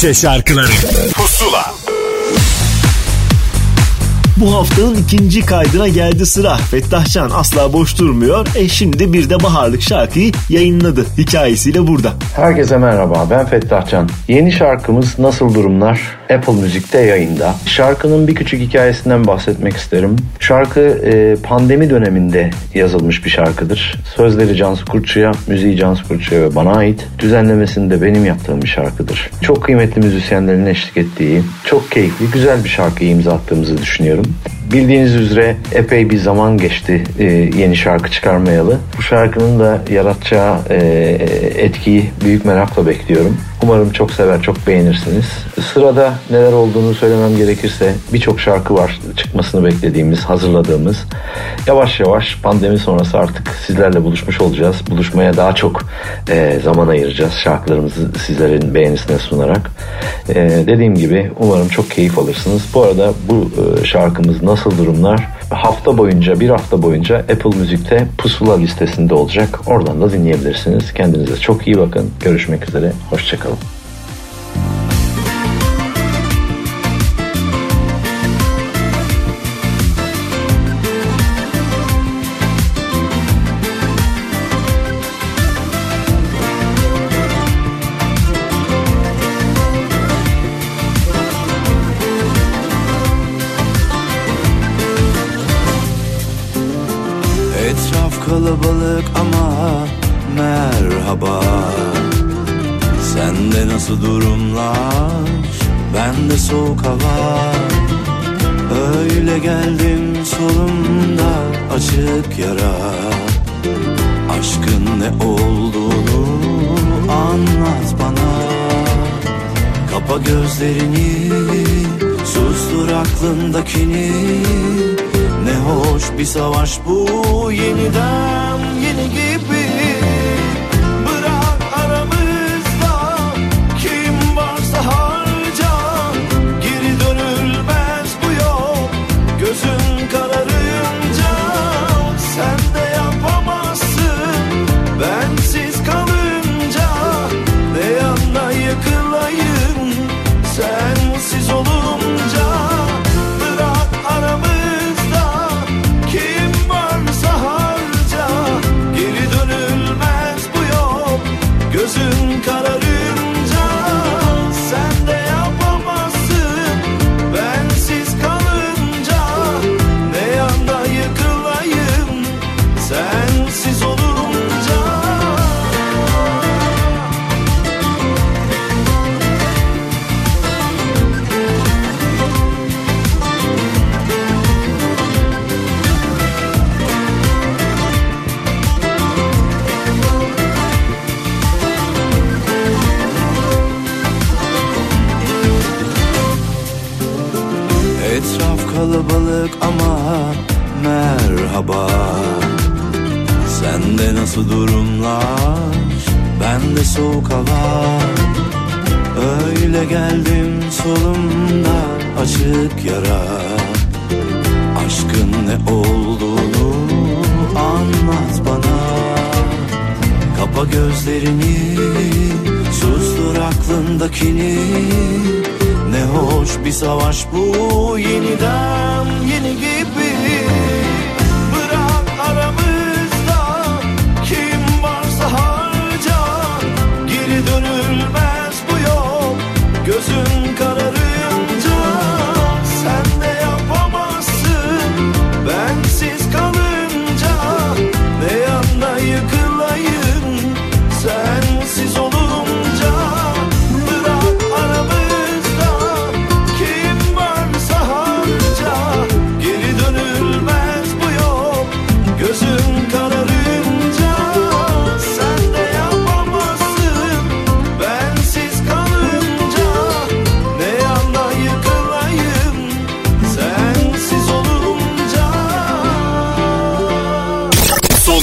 [0.03, 0.73] Türkçe şarkıları
[1.15, 1.75] Pusula
[4.37, 6.57] Bu haftanın ikinci kaydına geldi sıra.
[6.57, 8.47] Fettah Can asla boş durmuyor.
[8.55, 11.07] E şimdi bir de baharlık şarkıyı yayınladı.
[11.19, 12.15] Hikayesiyle burada.
[12.37, 14.09] Herkese merhaba ben Fettah Can.
[14.29, 16.01] Yeni şarkımız Nasıl Durumlar
[16.35, 17.55] Apple Müzik'te yayında.
[17.67, 20.17] Şarkının bir küçük hikayesinden bahsetmek isterim.
[20.41, 23.95] Şarkı e, pandemi döneminde yazılmış bir şarkıdır.
[24.17, 27.07] Sözleri Cansu Kurtçu'ya, müziği Cansu Kurtçu'ya ve bana ait.
[27.19, 29.31] Düzenlemesini de benim yaptığım bir şarkıdır.
[29.43, 34.25] Çok kıymetli müzisyenlerin eşlik ettiği, çok keyifli, güzel bir şarkıyı imza attığımızı düşünüyorum.
[34.73, 37.25] Bildiğiniz üzere epey bir zaman geçti e,
[37.59, 38.79] yeni şarkı çıkarmayalı.
[38.99, 40.77] Bu şarkının da yaratacağı e,
[41.57, 43.37] etkiyi büyük merakla bekliyorum.
[43.63, 45.25] Umarım çok sever, çok beğenirsiniz.
[45.73, 50.97] Sırada neler olduğunu söylemem gerekirse birçok şarkı var çıkmasını beklediğimiz, hazırladığımız.
[51.67, 54.77] Yavaş yavaş pandemi sonrası artık sizlerle buluşmuş olacağız.
[54.91, 55.83] Buluşmaya daha çok
[56.31, 59.71] e, zaman ayıracağız şarkılarımızı sizlerin beğenisine sunarak.
[60.29, 60.35] E,
[60.67, 62.63] dediğim gibi umarım çok keyif alırsınız.
[62.75, 63.51] Bu arada bu
[63.83, 69.61] e, şarkımız Nasıl Durumlar hafta boyunca, bir hafta boyunca Apple Müzik'te pusula listesinde olacak.
[69.67, 70.93] Oradan da dinleyebilirsiniz.
[70.95, 72.11] Kendinize çok iyi bakın.
[72.21, 72.93] Görüşmek üzere.
[73.11, 73.82] Hoşçakalın.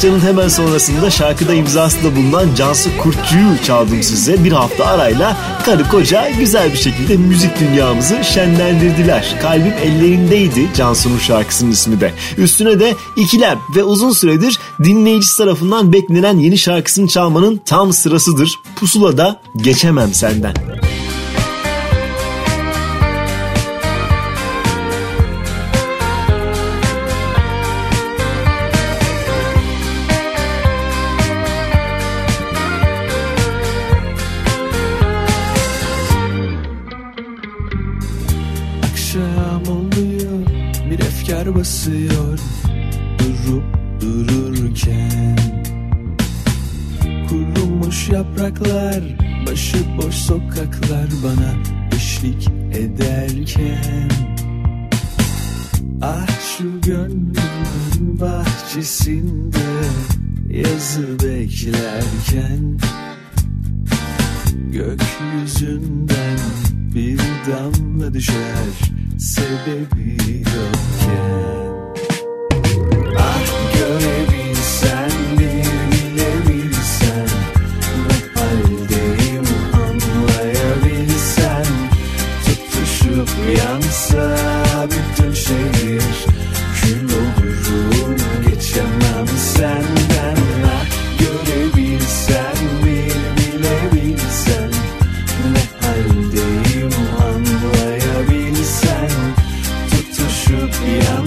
[0.00, 4.44] parçanın hemen sonrasında şarkıda imzasında bulunan Cansu Kurtçu'yu çaldım size.
[4.44, 9.34] Bir hafta arayla karı koca güzel bir şekilde müzik dünyamızı şenlendirdiler.
[9.42, 12.12] Kalbim ellerindeydi Cansu'nun şarkısının ismi de.
[12.38, 18.58] Üstüne de ikilem ve uzun süredir dinleyicisi tarafından beklenen yeni şarkısını çalmanın tam sırasıdır.
[18.76, 20.54] Pusula'da geçemem senden.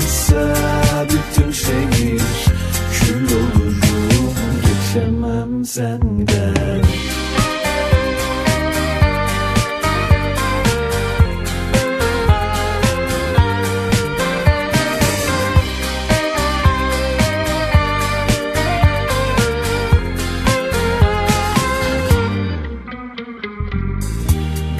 [0.03, 0.55] Yansa
[1.09, 2.21] bütün şehir
[2.93, 4.33] Kül olurum.
[4.61, 6.83] Geçemem senden.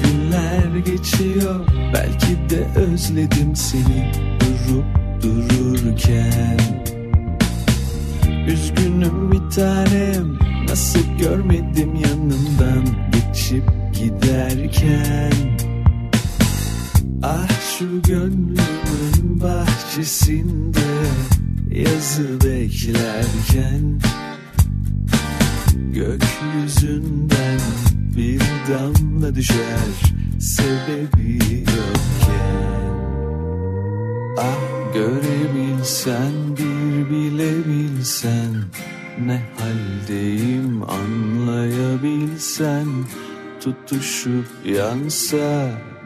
[0.02, 1.60] Günler geçiyor
[1.94, 4.23] belki de özledim seni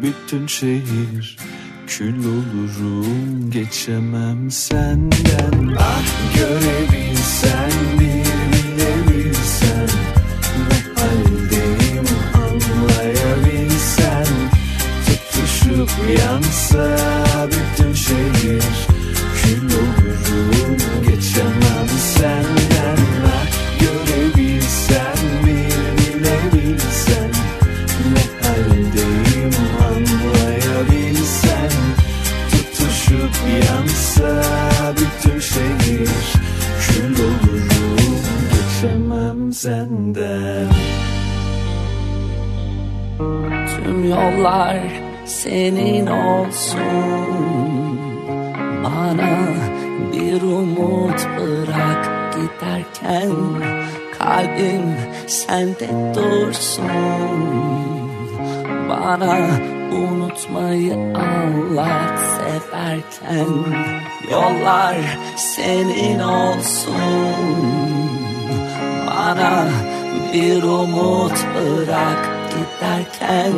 [0.03, 1.37] bütün şehir
[1.87, 5.77] Kül olurum geçemem senden.
[5.79, 6.05] Ah
[6.37, 7.58] görebilsen
[56.59, 56.91] dursun
[58.89, 59.39] Bana
[59.93, 63.49] unutmayı anlat severken.
[64.31, 64.97] Yollar
[65.37, 66.95] senin olsun.
[69.07, 69.69] Bana
[70.33, 73.53] bir umut bırak giderken.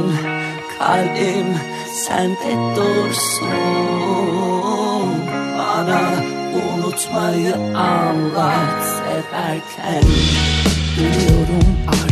[0.79, 1.59] Kalbim
[1.93, 3.51] sende dursun.
[5.59, 6.03] Bana
[6.77, 10.05] unutmayı anlat severken.
[10.97, 12.10] Biliyorum artık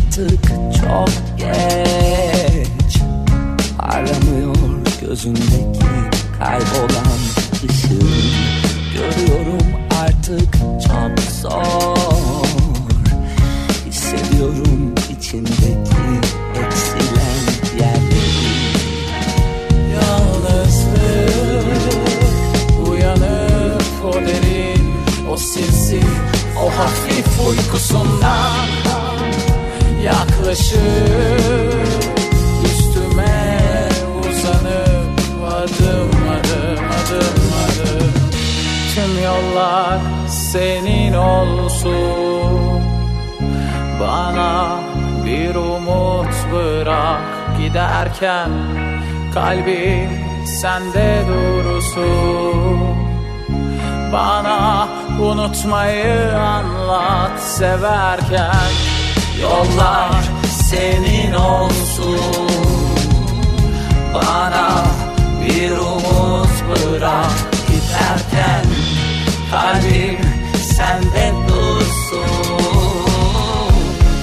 [0.81, 1.09] çok
[1.39, 3.03] geç.
[3.79, 4.57] Aramıyor
[5.01, 5.87] gözündeki
[6.39, 7.19] kaybolan
[7.69, 8.59] ışığın
[8.99, 9.67] Görüyorum
[10.03, 10.53] artık
[10.87, 12.47] çok zor.
[13.87, 16.09] Hissediyorum içindeki
[16.55, 17.41] eksilen
[17.79, 18.59] yerleri.
[19.95, 21.29] Yalnızlık
[22.89, 24.95] uyanıp o derin
[25.31, 26.01] O sinsi
[26.65, 28.78] o hafif uykusundan
[30.49, 30.79] Yaklaşıp
[32.65, 33.59] üstüme
[34.21, 38.13] uzanıp Adım adım adım adım.
[38.95, 42.83] Tüm yollar senin olsun.
[44.01, 44.81] Bana
[45.27, 47.21] bir umut bırak
[47.59, 48.51] giderken
[49.35, 50.11] Kalbim
[50.47, 52.81] sende dursun.
[54.13, 54.89] Bana
[55.21, 58.71] unutmayı anlat severken
[59.43, 60.28] Yollar
[60.71, 62.21] senin olsun.
[64.15, 64.85] Bana
[65.45, 67.33] bir umut bırak
[67.69, 68.65] giderken
[69.51, 70.19] Kalbim
[70.77, 72.59] sende dursun.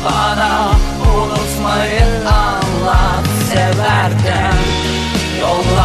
[0.05, 0.71] Bana
[1.15, 4.57] unutmayı anlat severken
[5.41, 5.84] Yollar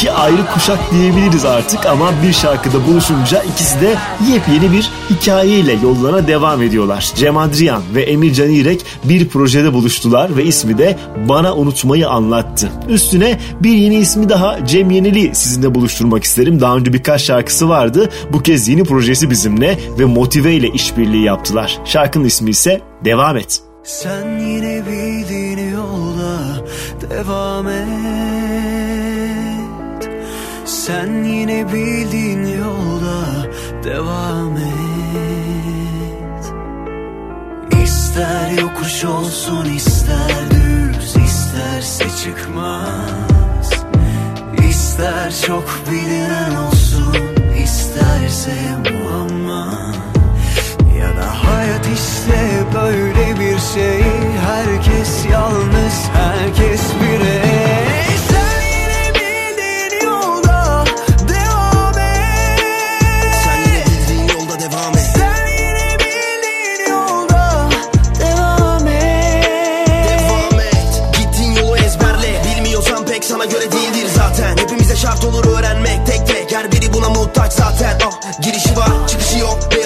[0.00, 3.96] iki ayrı kuşak diyebiliriz artık ama bir şarkıda buluşunca ikisi de
[4.32, 7.12] yepyeni bir hikayeyle yollarına devam ediyorlar.
[7.14, 10.98] Cem Adrian ve Emir Canirek bir projede buluştular ve ismi de
[11.28, 12.68] Bana Unutmayı Anlattı.
[12.88, 16.60] Üstüne bir yeni ismi daha Cem Yenili sizinle buluşturmak isterim.
[16.60, 18.08] Daha önce birkaç şarkısı vardı.
[18.32, 21.78] Bu kez yeni projesi bizimle ve Motive ile işbirliği yaptılar.
[21.84, 23.60] Şarkının ismi ise Devam Et.
[23.84, 26.38] Sen yine bildiğin yolda
[27.10, 28.89] devam et
[30.90, 33.46] Sen yine bildiğin yolda
[33.84, 36.44] devam et.
[37.84, 43.70] İster yokuş olsun ister düz isterse çıkmaz.
[44.70, 46.69] İster çok bilinen olsun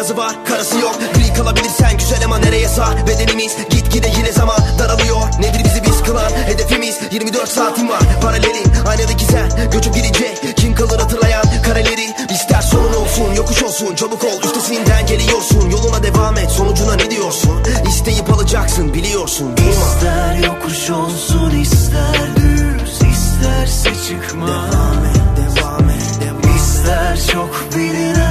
[0.05, 0.99] Beyazı var karası yok.
[1.15, 3.07] Gri kalabilirsen güzel ama nereye sar?
[3.07, 5.21] Bedenimiz gitgide yine zaman daralıyor.
[5.41, 6.99] Nedir bizi biz kılan hedefimiz?
[7.11, 10.57] 24 saatim var paralelin Aynadaki sen göçüp gidecek.
[10.57, 14.43] Kim kalır hatırlayan kareleri İster sorun olsun yokuş olsun Çabuk ol.
[14.45, 16.51] Üstesinden geliyorsun Yoluna devam et.
[16.51, 17.63] Sonucuna ne diyorsun?
[17.89, 24.51] İsteyip alacaksın biliyorsun Durma İster yokuş olsun ister düz isterse çıkmaz.
[24.73, 26.57] Devam et devam et devam et.
[26.57, 28.24] İster çok bilinen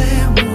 [0.00, 0.49] isterse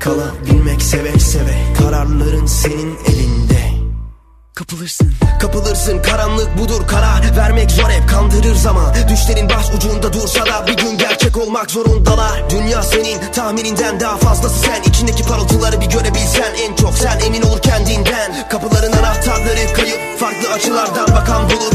[0.00, 3.58] kalabilmek seve seve Kararların senin elinde.
[4.54, 5.12] Kapılırsın.
[5.40, 8.08] Kapılırsın karanlık budur karar Vermek zor hep.
[8.08, 12.50] Kandırır zaman Düşlerin baş ucunda dursa da Bir gün gerçek olmak zorundalar.
[12.50, 14.58] Dünya senin tahmininden daha fazlası.
[14.58, 18.48] Sen İçindeki parıltıları bir görebilsen En çok sen emin olur kendinden.
[18.50, 21.72] Kapıların anahtarları kayıp Farklı açılardan bakan bulur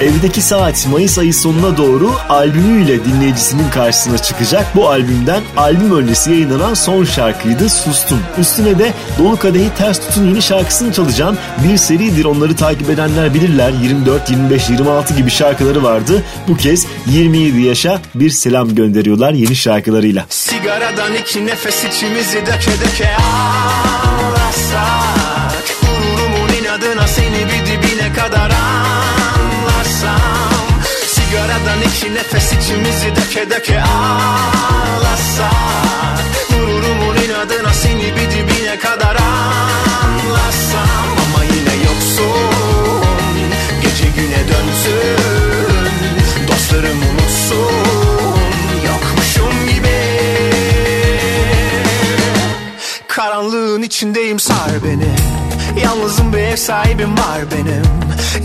[0.00, 4.66] Evdeki Saat Mayıs ayı sonuna doğru albümüyle dinleyicisinin karşısına çıkacak.
[4.76, 8.18] Bu albümden albüm öncesi yayınlanan son şarkıydı Sustum.
[8.38, 11.38] Üstüne de Dolu Kadehi Ters Tutun yeni şarkısını çalacağım.
[11.64, 13.72] Bir seridir onları takip edenler bilirler.
[13.82, 16.22] 24, 25, 26 gibi şarkıları vardı.
[16.48, 20.26] Bu kez 27 yaşa bir selam gönderiyorlar yeni şarkılarıyla.
[20.28, 23.16] Sigaradan iki nefes içimizi döke döke
[24.16, 24.80] ağlasak
[25.80, 28.59] Gururumun inadına seni bir dibine kadar
[31.50, 35.52] Sigaradan iki nefes içimizi döke döke ağlasak.
[36.50, 39.16] Gururumun inadına seni bir dibine kadar
[40.02, 43.04] anlarsam Ama yine yoksun
[43.82, 45.88] Gece güne dönsün.
[46.48, 48.38] Dostlarım unutsun
[48.86, 50.00] Yokmuşum gibi.
[53.08, 55.14] Karanlığın içindeyim sar beni
[55.84, 57.82] Yalnızım bir ev sahibim var benim.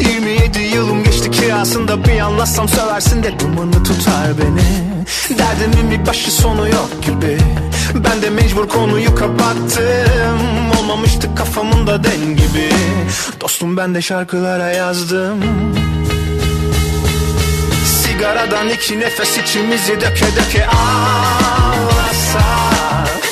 [0.09, 2.05] 27 yılım geçti kirasında.
[2.05, 4.95] Bir anlatsam söversin de dumanı tutar beni.
[5.37, 7.37] Derdimin bir başı sonu yok gibi.
[7.95, 10.39] Ben de mecbur konuyu kapattım.
[10.79, 12.69] Olmamıştı kafamın da den gibi.
[13.41, 15.43] Dostum ben de şarkılara yazdım.
[17.85, 22.45] Sigaradan iki nefes içimizi döke döke ağlasak.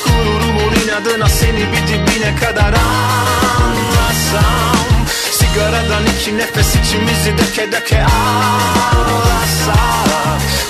[0.06, 2.74] Gururumun inadına seni bir dibine kadar
[4.34, 9.34] anlasam Sigaradan iki nefes içimizi döke döke ağlasak.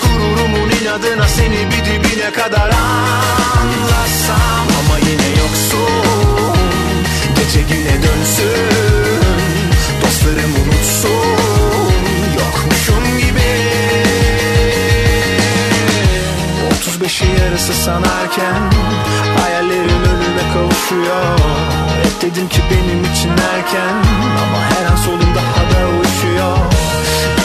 [0.04, 6.56] Gururumun inadına seni bir dibine kadar anlasam Ama yine yoksun
[7.36, 9.64] Gece güne dönsün.
[10.02, 11.94] Dostlarım unutsun
[12.40, 13.54] Yokmuşum gibi.
[16.74, 18.72] 35'i yarısı sanarken
[19.40, 20.13] Hayallerim
[20.54, 21.40] kavuşuyor.
[22.04, 23.96] Hep dedim ki benim için erken
[24.44, 26.58] Ama her an solum daha da uçuyor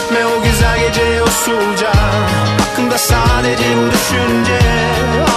[0.09, 1.91] Gitme o güzel geceye usulca.
[2.71, 4.59] Aklımda sadece düşünce.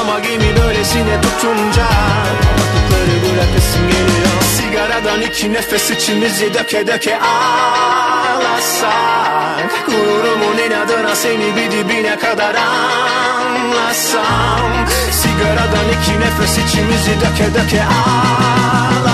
[0.01, 1.87] Ama gemi böylesine tutunca.
[2.59, 4.43] Baktıkları bırakasım geliyor.
[4.57, 8.93] Sigaradan iki nefes içimizi döke döke ağlasak.
[9.87, 14.23] Gururumun inadına seni bir dibine kadar anlasam.
[15.11, 19.13] Sigaradan iki nefes içimizi döke döke ağlasak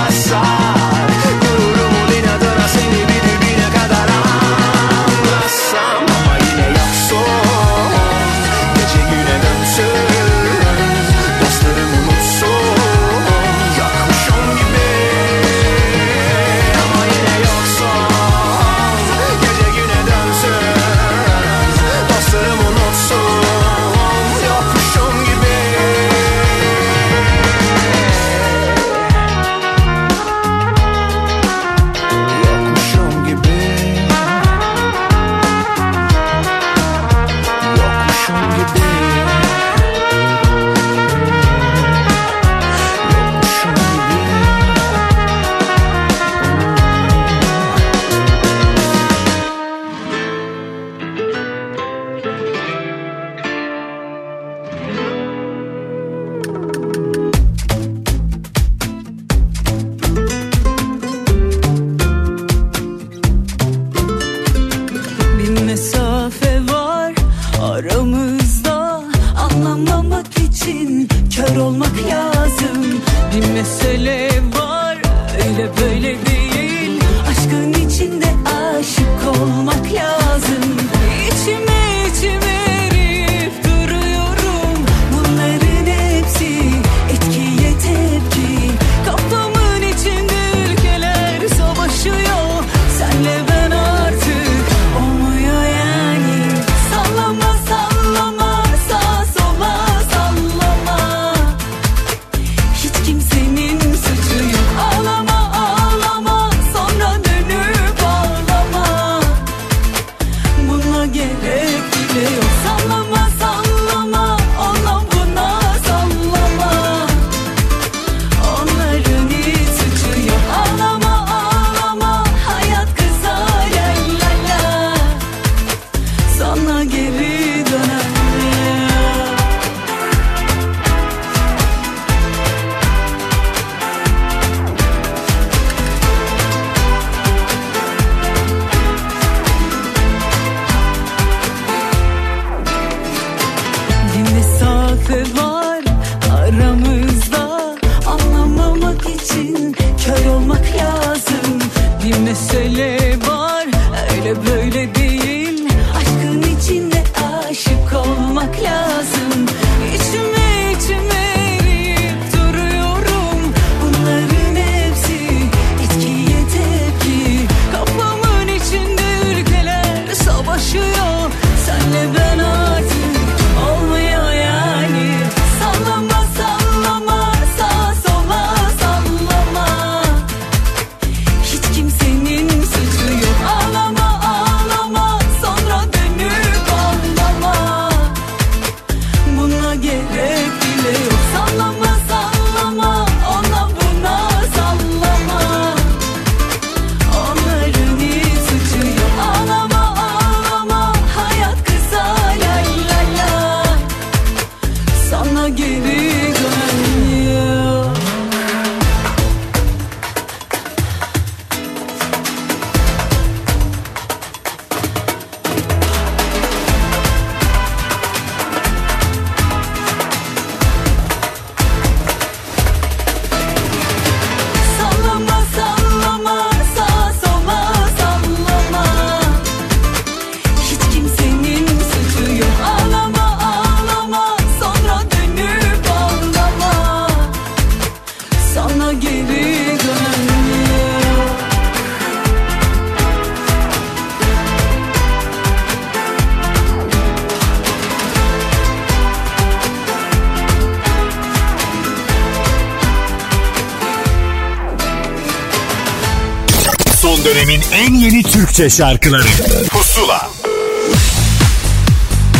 [258.58, 259.22] Türkçe şarkıları
[259.70, 260.30] Pusula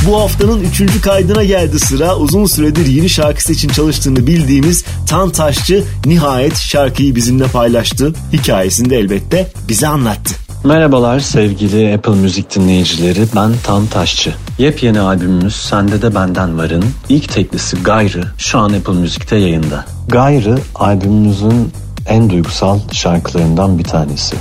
[0.06, 2.16] Bu haftanın üçüncü kaydına geldi sıra.
[2.16, 8.12] Uzun süredir yeni şarkısı için çalıştığını bildiğimiz Tan Taşçı nihayet şarkıyı bizimle paylaştı.
[8.32, 10.34] Hikayesini de elbette bize anlattı.
[10.64, 14.34] Merhabalar sevgili Apple Müzik dinleyicileri ben Tan Taşçı.
[14.58, 19.84] Yepyeni albümümüz Sende de Benden Var'ın ilk teklisi Gayrı şu an Apple Müzik'te yayında.
[20.08, 21.72] Gayrı albümümüzün
[22.06, 24.36] en duygusal şarkılarından bir tanesi.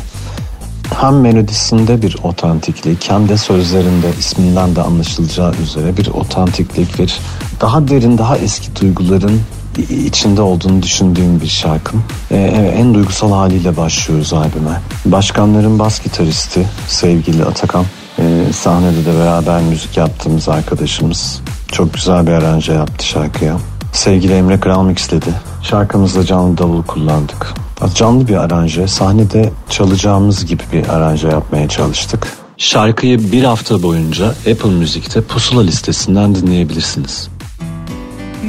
[0.97, 7.19] Hem melodisinde bir otantiklik hem de sözlerinde isminden de anlaşılacağı üzere bir otantiklik bir
[7.61, 9.41] daha derin daha eski duyguların
[9.89, 12.03] içinde olduğunu düşündüğüm bir şarkım.
[12.31, 12.37] Ee,
[12.77, 14.81] en duygusal haliyle başlıyoruz albüme.
[15.05, 17.85] Başkanların bas gitaristi sevgili Atakan.
[18.19, 21.41] Ee, sahnede de beraber müzik yaptığımız arkadaşımız.
[21.71, 23.57] Çok güzel bir aranje yaptı şarkıya.
[23.93, 25.29] Sevgili Emre Kral mixledi.
[25.63, 27.66] Şarkımızda canlı davul kullandık.
[27.95, 28.87] Canlı bir aranje.
[28.87, 32.27] Sahnede çalacağımız gibi bir aranje yapmaya çalıştık.
[32.57, 37.29] Şarkıyı bir hafta boyunca Apple Müzik'te pusula listesinden dinleyebilirsiniz.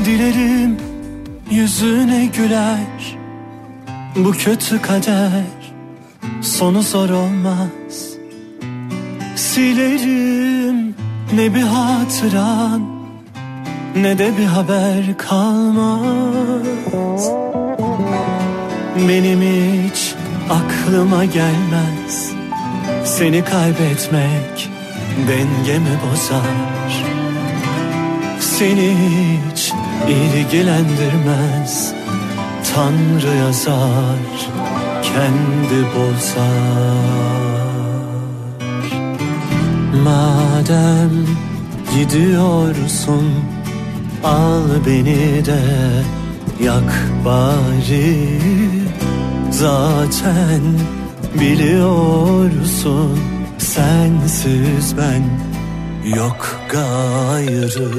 [0.05, 0.77] Dilerim
[1.51, 3.17] yüzüne güler
[4.17, 5.45] Bu kötü kader
[6.43, 8.09] Sonu zor olmaz
[9.37, 10.95] Silerim
[11.35, 12.83] ne bir hatıran
[13.97, 16.09] Ne de bir haber kalmaz
[18.99, 20.15] Benim hiç
[20.51, 22.33] aklıma gelmez.
[23.05, 24.71] Seni kaybetmek
[25.29, 27.05] dengemi bozar.
[28.41, 29.73] Seni hiç
[30.09, 31.93] ilgilendirmez.
[32.75, 34.19] Tanrı yazar
[35.03, 37.29] kendi bozar.
[40.05, 41.27] Madem
[41.95, 43.33] gidiyorsun
[44.25, 45.61] al beni de
[46.61, 46.93] yak
[47.25, 48.39] bari
[49.51, 50.63] Zaten
[51.41, 53.19] biliyorsun
[53.59, 55.23] sensiz ben
[56.17, 57.91] yok gayrı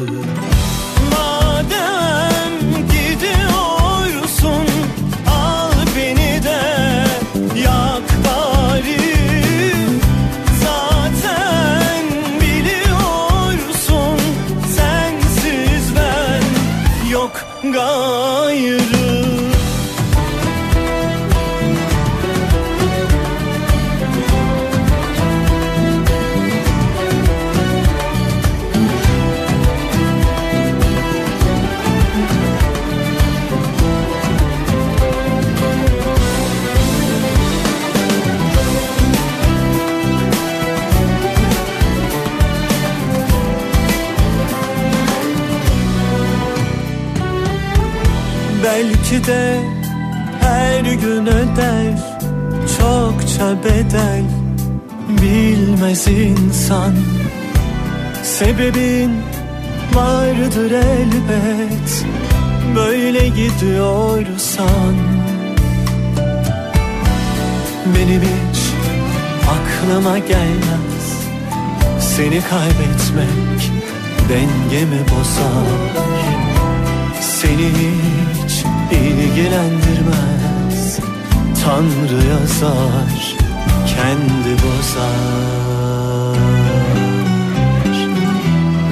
[49.27, 49.59] De
[50.41, 51.99] her gün öder
[52.77, 54.23] çokça bedel.
[55.21, 56.95] Bilmez insan
[58.23, 59.11] Sebebin
[59.93, 62.05] vardır elbet.
[62.75, 64.95] Böyle gidiyorsan
[67.95, 68.59] Benim hiç
[69.89, 71.27] yanıma gelmez.
[71.99, 73.71] Seni kaybetmek
[74.29, 75.67] dengemi bozar.
[77.21, 78.18] Seni hiç
[79.39, 80.99] ilgilendirmez.
[81.63, 83.35] Tanrı yazar
[83.87, 86.37] kendi bozar.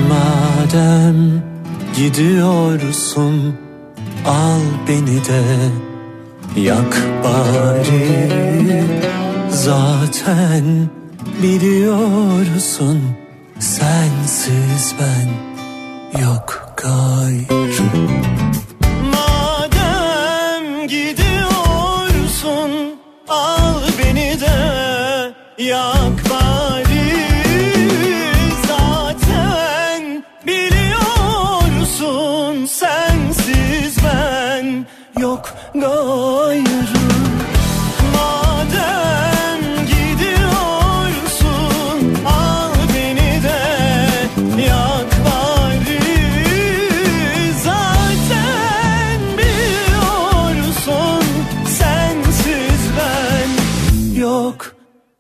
[0.10, 1.44] Madem
[1.96, 3.56] gidiyorsun
[4.26, 5.44] al beni de.
[6.62, 8.32] Yak bari.
[9.50, 10.90] Zaten
[11.44, 13.02] biliyorsun
[13.60, 15.30] sensiz ben
[16.22, 18.18] yok gayrı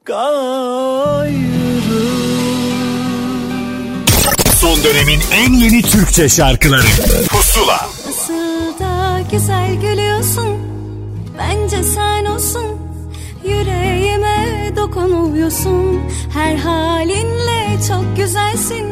[0.08, 1.38] gayrı
[4.56, 6.88] Son dönemin en yeni Türkçe şarkıları.
[7.30, 7.90] Pusula.
[8.08, 10.58] Nasıl da güzel gülüyorsun.
[11.38, 12.66] Bence sen olsun.
[13.44, 16.02] Yüreğime dokunuyorsun.
[16.34, 18.86] Her halinle çok güzelsin.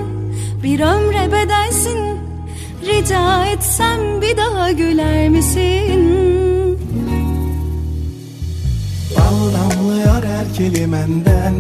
[0.64, 2.00] Bir ömre bedelsin.
[2.86, 6.35] Rica etsem bir daha güler misin?
[10.46, 11.54] Her kelimenden.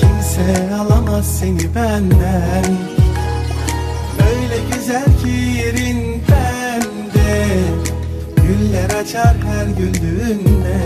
[0.00, 2.64] Kimse alamaz seni benden.
[4.28, 7.48] Öyle güzel ki yerin bende
[8.36, 10.78] Güller açar her güldüğünde.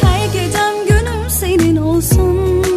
[0.00, 2.69] Her gecem günüm senin olsun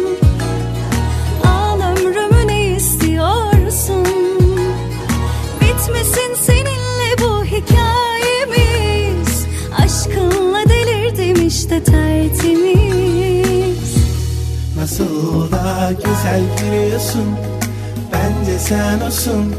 [11.64, 13.54] işte tertemiz.
[14.76, 17.36] Nasıl da güzel gülüyorsun
[18.12, 19.54] Bence sen olsun.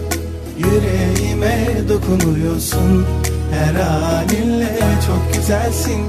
[0.57, 3.06] Yüreğime dokunuyorsun
[3.52, 6.06] Her halinle çok güzelsin.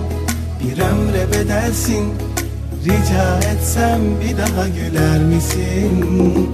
[0.65, 2.05] Bir ömre bedelsin
[2.85, 6.51] Rica etsem bir daha güler misin?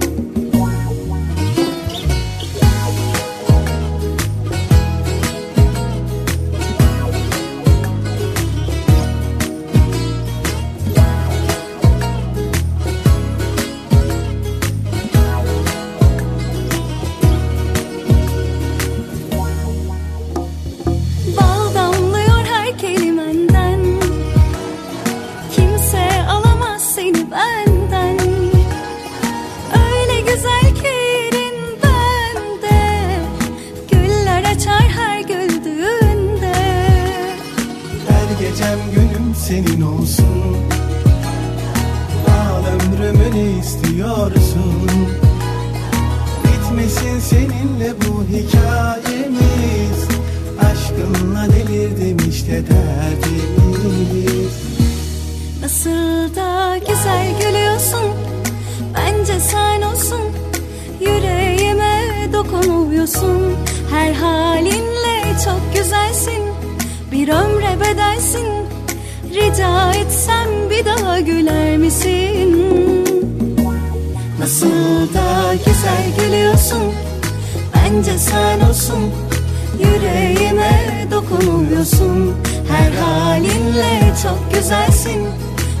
[81.13, 82.31] Yüreğime dokunuyorsun
[82.69, 85.21] Her halinle çok güzelsin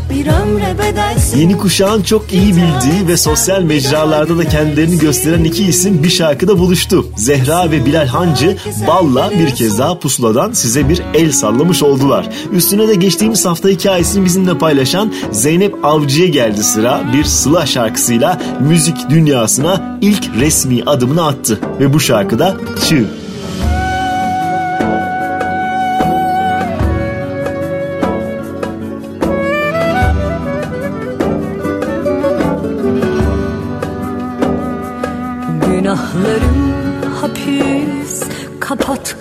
[0.09, 5.65] Bir ömre bedelsin Yeni kuşağın çok iyi bildiği ve sosyal mecralarda da kendilerini gösteren iki
[5.65, 7.05] isim bir şarkıda buluştu.
[7.17, 8.57] Zehra ve Bilal Hancı
[8.87, 12.29] Balla bir kez daha pusuladan size bir el sallamış oldular.
[12.51, 17.01] Üstüne de geçtiğimiz hafta hikayesini bizimle paylaşan Zeynep Avcı'ya geldi sıra.
[17.13, 21.59] Bir Sıla şarkısıyla müzik dünyasına ilk resmi adımını attı.
[21.79, 22.57] Ve bu şarkıda
[22.89, 23.22] Çığ.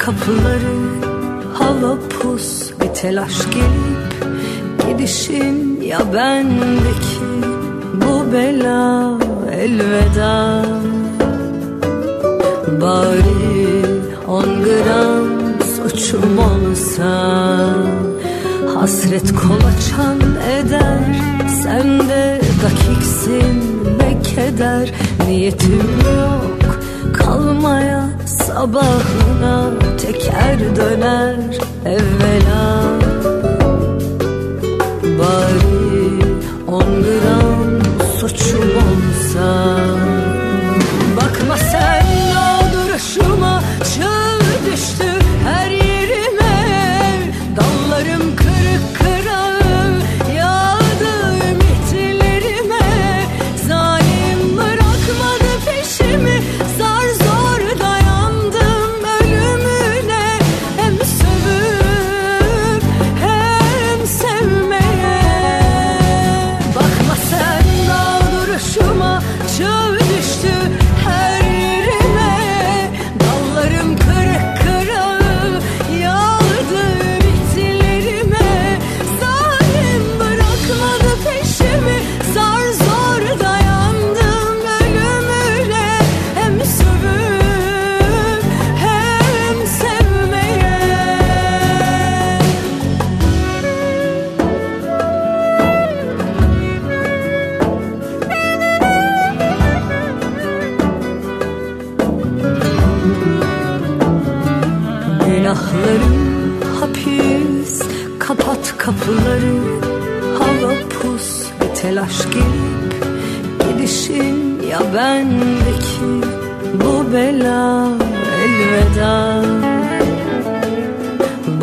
[0.05, 0.77] Kapıları
[1.55, 2.71] hava pus.
[2.81, 4.13] Bir telaş gelip
[4.89, 7.29] Gidişim ya bendeki
[7.95, 9.19] bu bela
[9.53, 10.65] elveda.
[12.81, 13.85] Bari
[14.29, 15.29] on gram
[15.77, 17.69] suçum olsa
[18.75, 20.21] Hasret kolaçan
[20.61, 21.23] eder.
[21.63, 24.93] Sen de dakiksin ve keder.
[25.29, 25.83] Niyetim
[26.17, 26.79] yok
[27.15, 28.12] kalmaya
[28.55, 29.71] sabahına
[30.01, 31.37] teker döner
[31.85, 32.83] evvela.
[35.19, 36.19] Bari
[36.69, 37.81] on gram
[38.19, 39.82] suçum olsa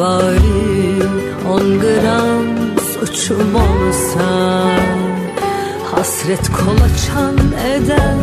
[0.10, 1.14] yarim
[1.54, 2.48] On gram
[2.92, 4.30] suçum olsa
[5.92, 7.38] Hasret kolaçan
[7.76, 8.16] eder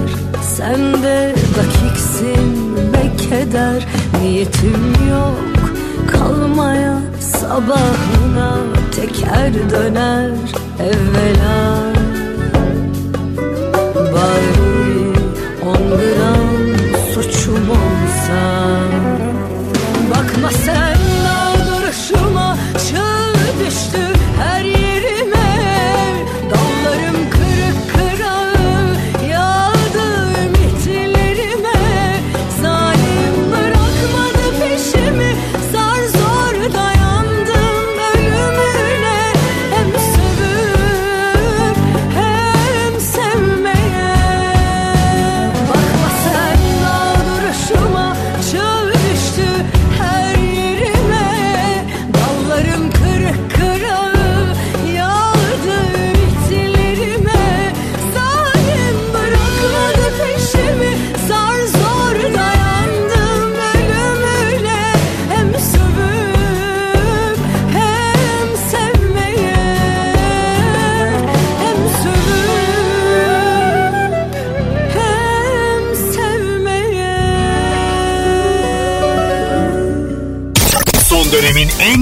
[0.56, 3.86] Sen de dakiksin ve keder
[4.22, 5.70] Niyetim yok
[6.12, 8.56] kalmaya Sabahına
[8.96, 10.30] teker döner
[10.80, 11.92] evvela.
[13.94, 15.12] Bari
[15.66, 16.76] on gram
[17.14, 18.65] suçum olsa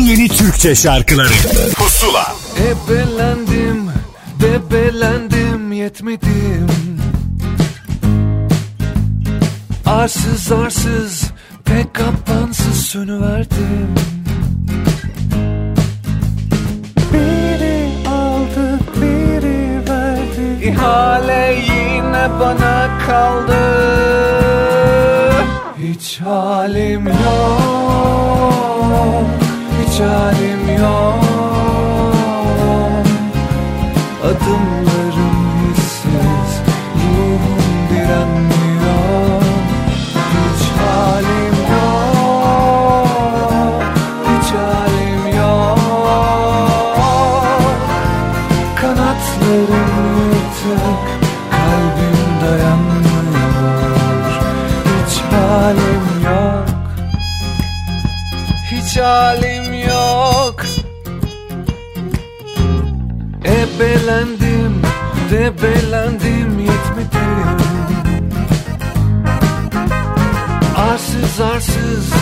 [0.04, 1.32] yeni Türkçe şarkıları.
[1.76, 2.32] Pusula.
[2.58, 3.90] Ebelendim,
[4.40, 6.66] debelendim, yetmedim.
[9.86, 11.22] Arsız arsız,
[11.64, 13.94] pek kapansız sönüverdim
[17.12, 20.66] Biri aldı, biri verdi.
[20.66, 23.60] İhale yine bana kaldı.
[25.78, 28.04] Hiç halim yok
[29.96, 31.23] çarem yok.
[71.94, 72.12] kapansız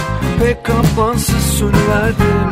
[0.40, 2.50] Pek kapansız sürüverdim.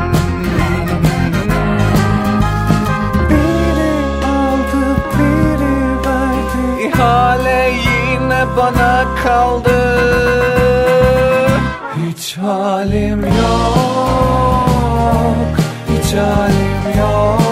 [3.31, 3.93] Biri
[4.27, 5.77] aldı biri
[6.07, 6.83] verdi.
[6.89, 9.81] İhale yine bana kaldı.
[11.97, 13.37] Hiç halim yok
[15.89, 17.50] Hiç halim yok.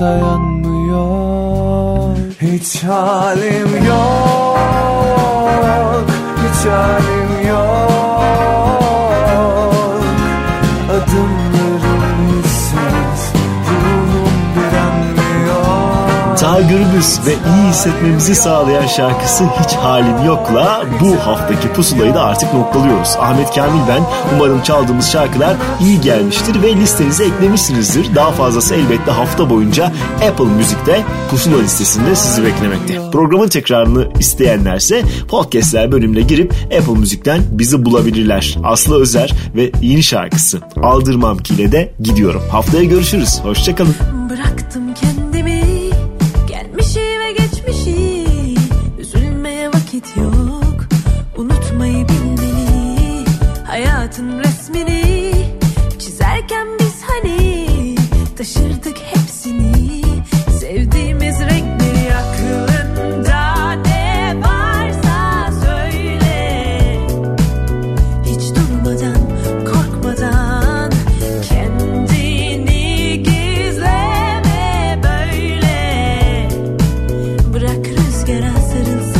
[0.00, 1.00] Dayanmıyor.
[2.42, 3.69] Hiç halim
[16.70, 23.16] Gürbüz ve iyi hissetmemizi sağlayan şarkısı Hiç Halim Yok'la bu haftaki pusulayı da artık noktalıyoruz.
[23.18, 24.02] Ahmet Kamil ben.
[24.34, 28.14] Umarım çaldığımız şarkılar iyi gelmiştir ve listenize eklemişsinizdir.
[28.14, 29.92] Daha fazlası elbette hafta boyunca
[30.28, 33.10] Apple Müzik'te pusula listesinde sizi beklemekte.
[33.12, 38.58] Programın tekrarını isteyenlerse podcastler bölümüne girip Apple Müzik'ten bizi bulabilirler.
[38.64, 42.42] Aslı Özer ve yeni şarkısı Aldırmam ki ile de gidiyorum.
[42.50, 43.40] Haftaya görüşürüz.
[43.42, 44.19] Hoşçakalın.
[78.50, 79.19] acid inside.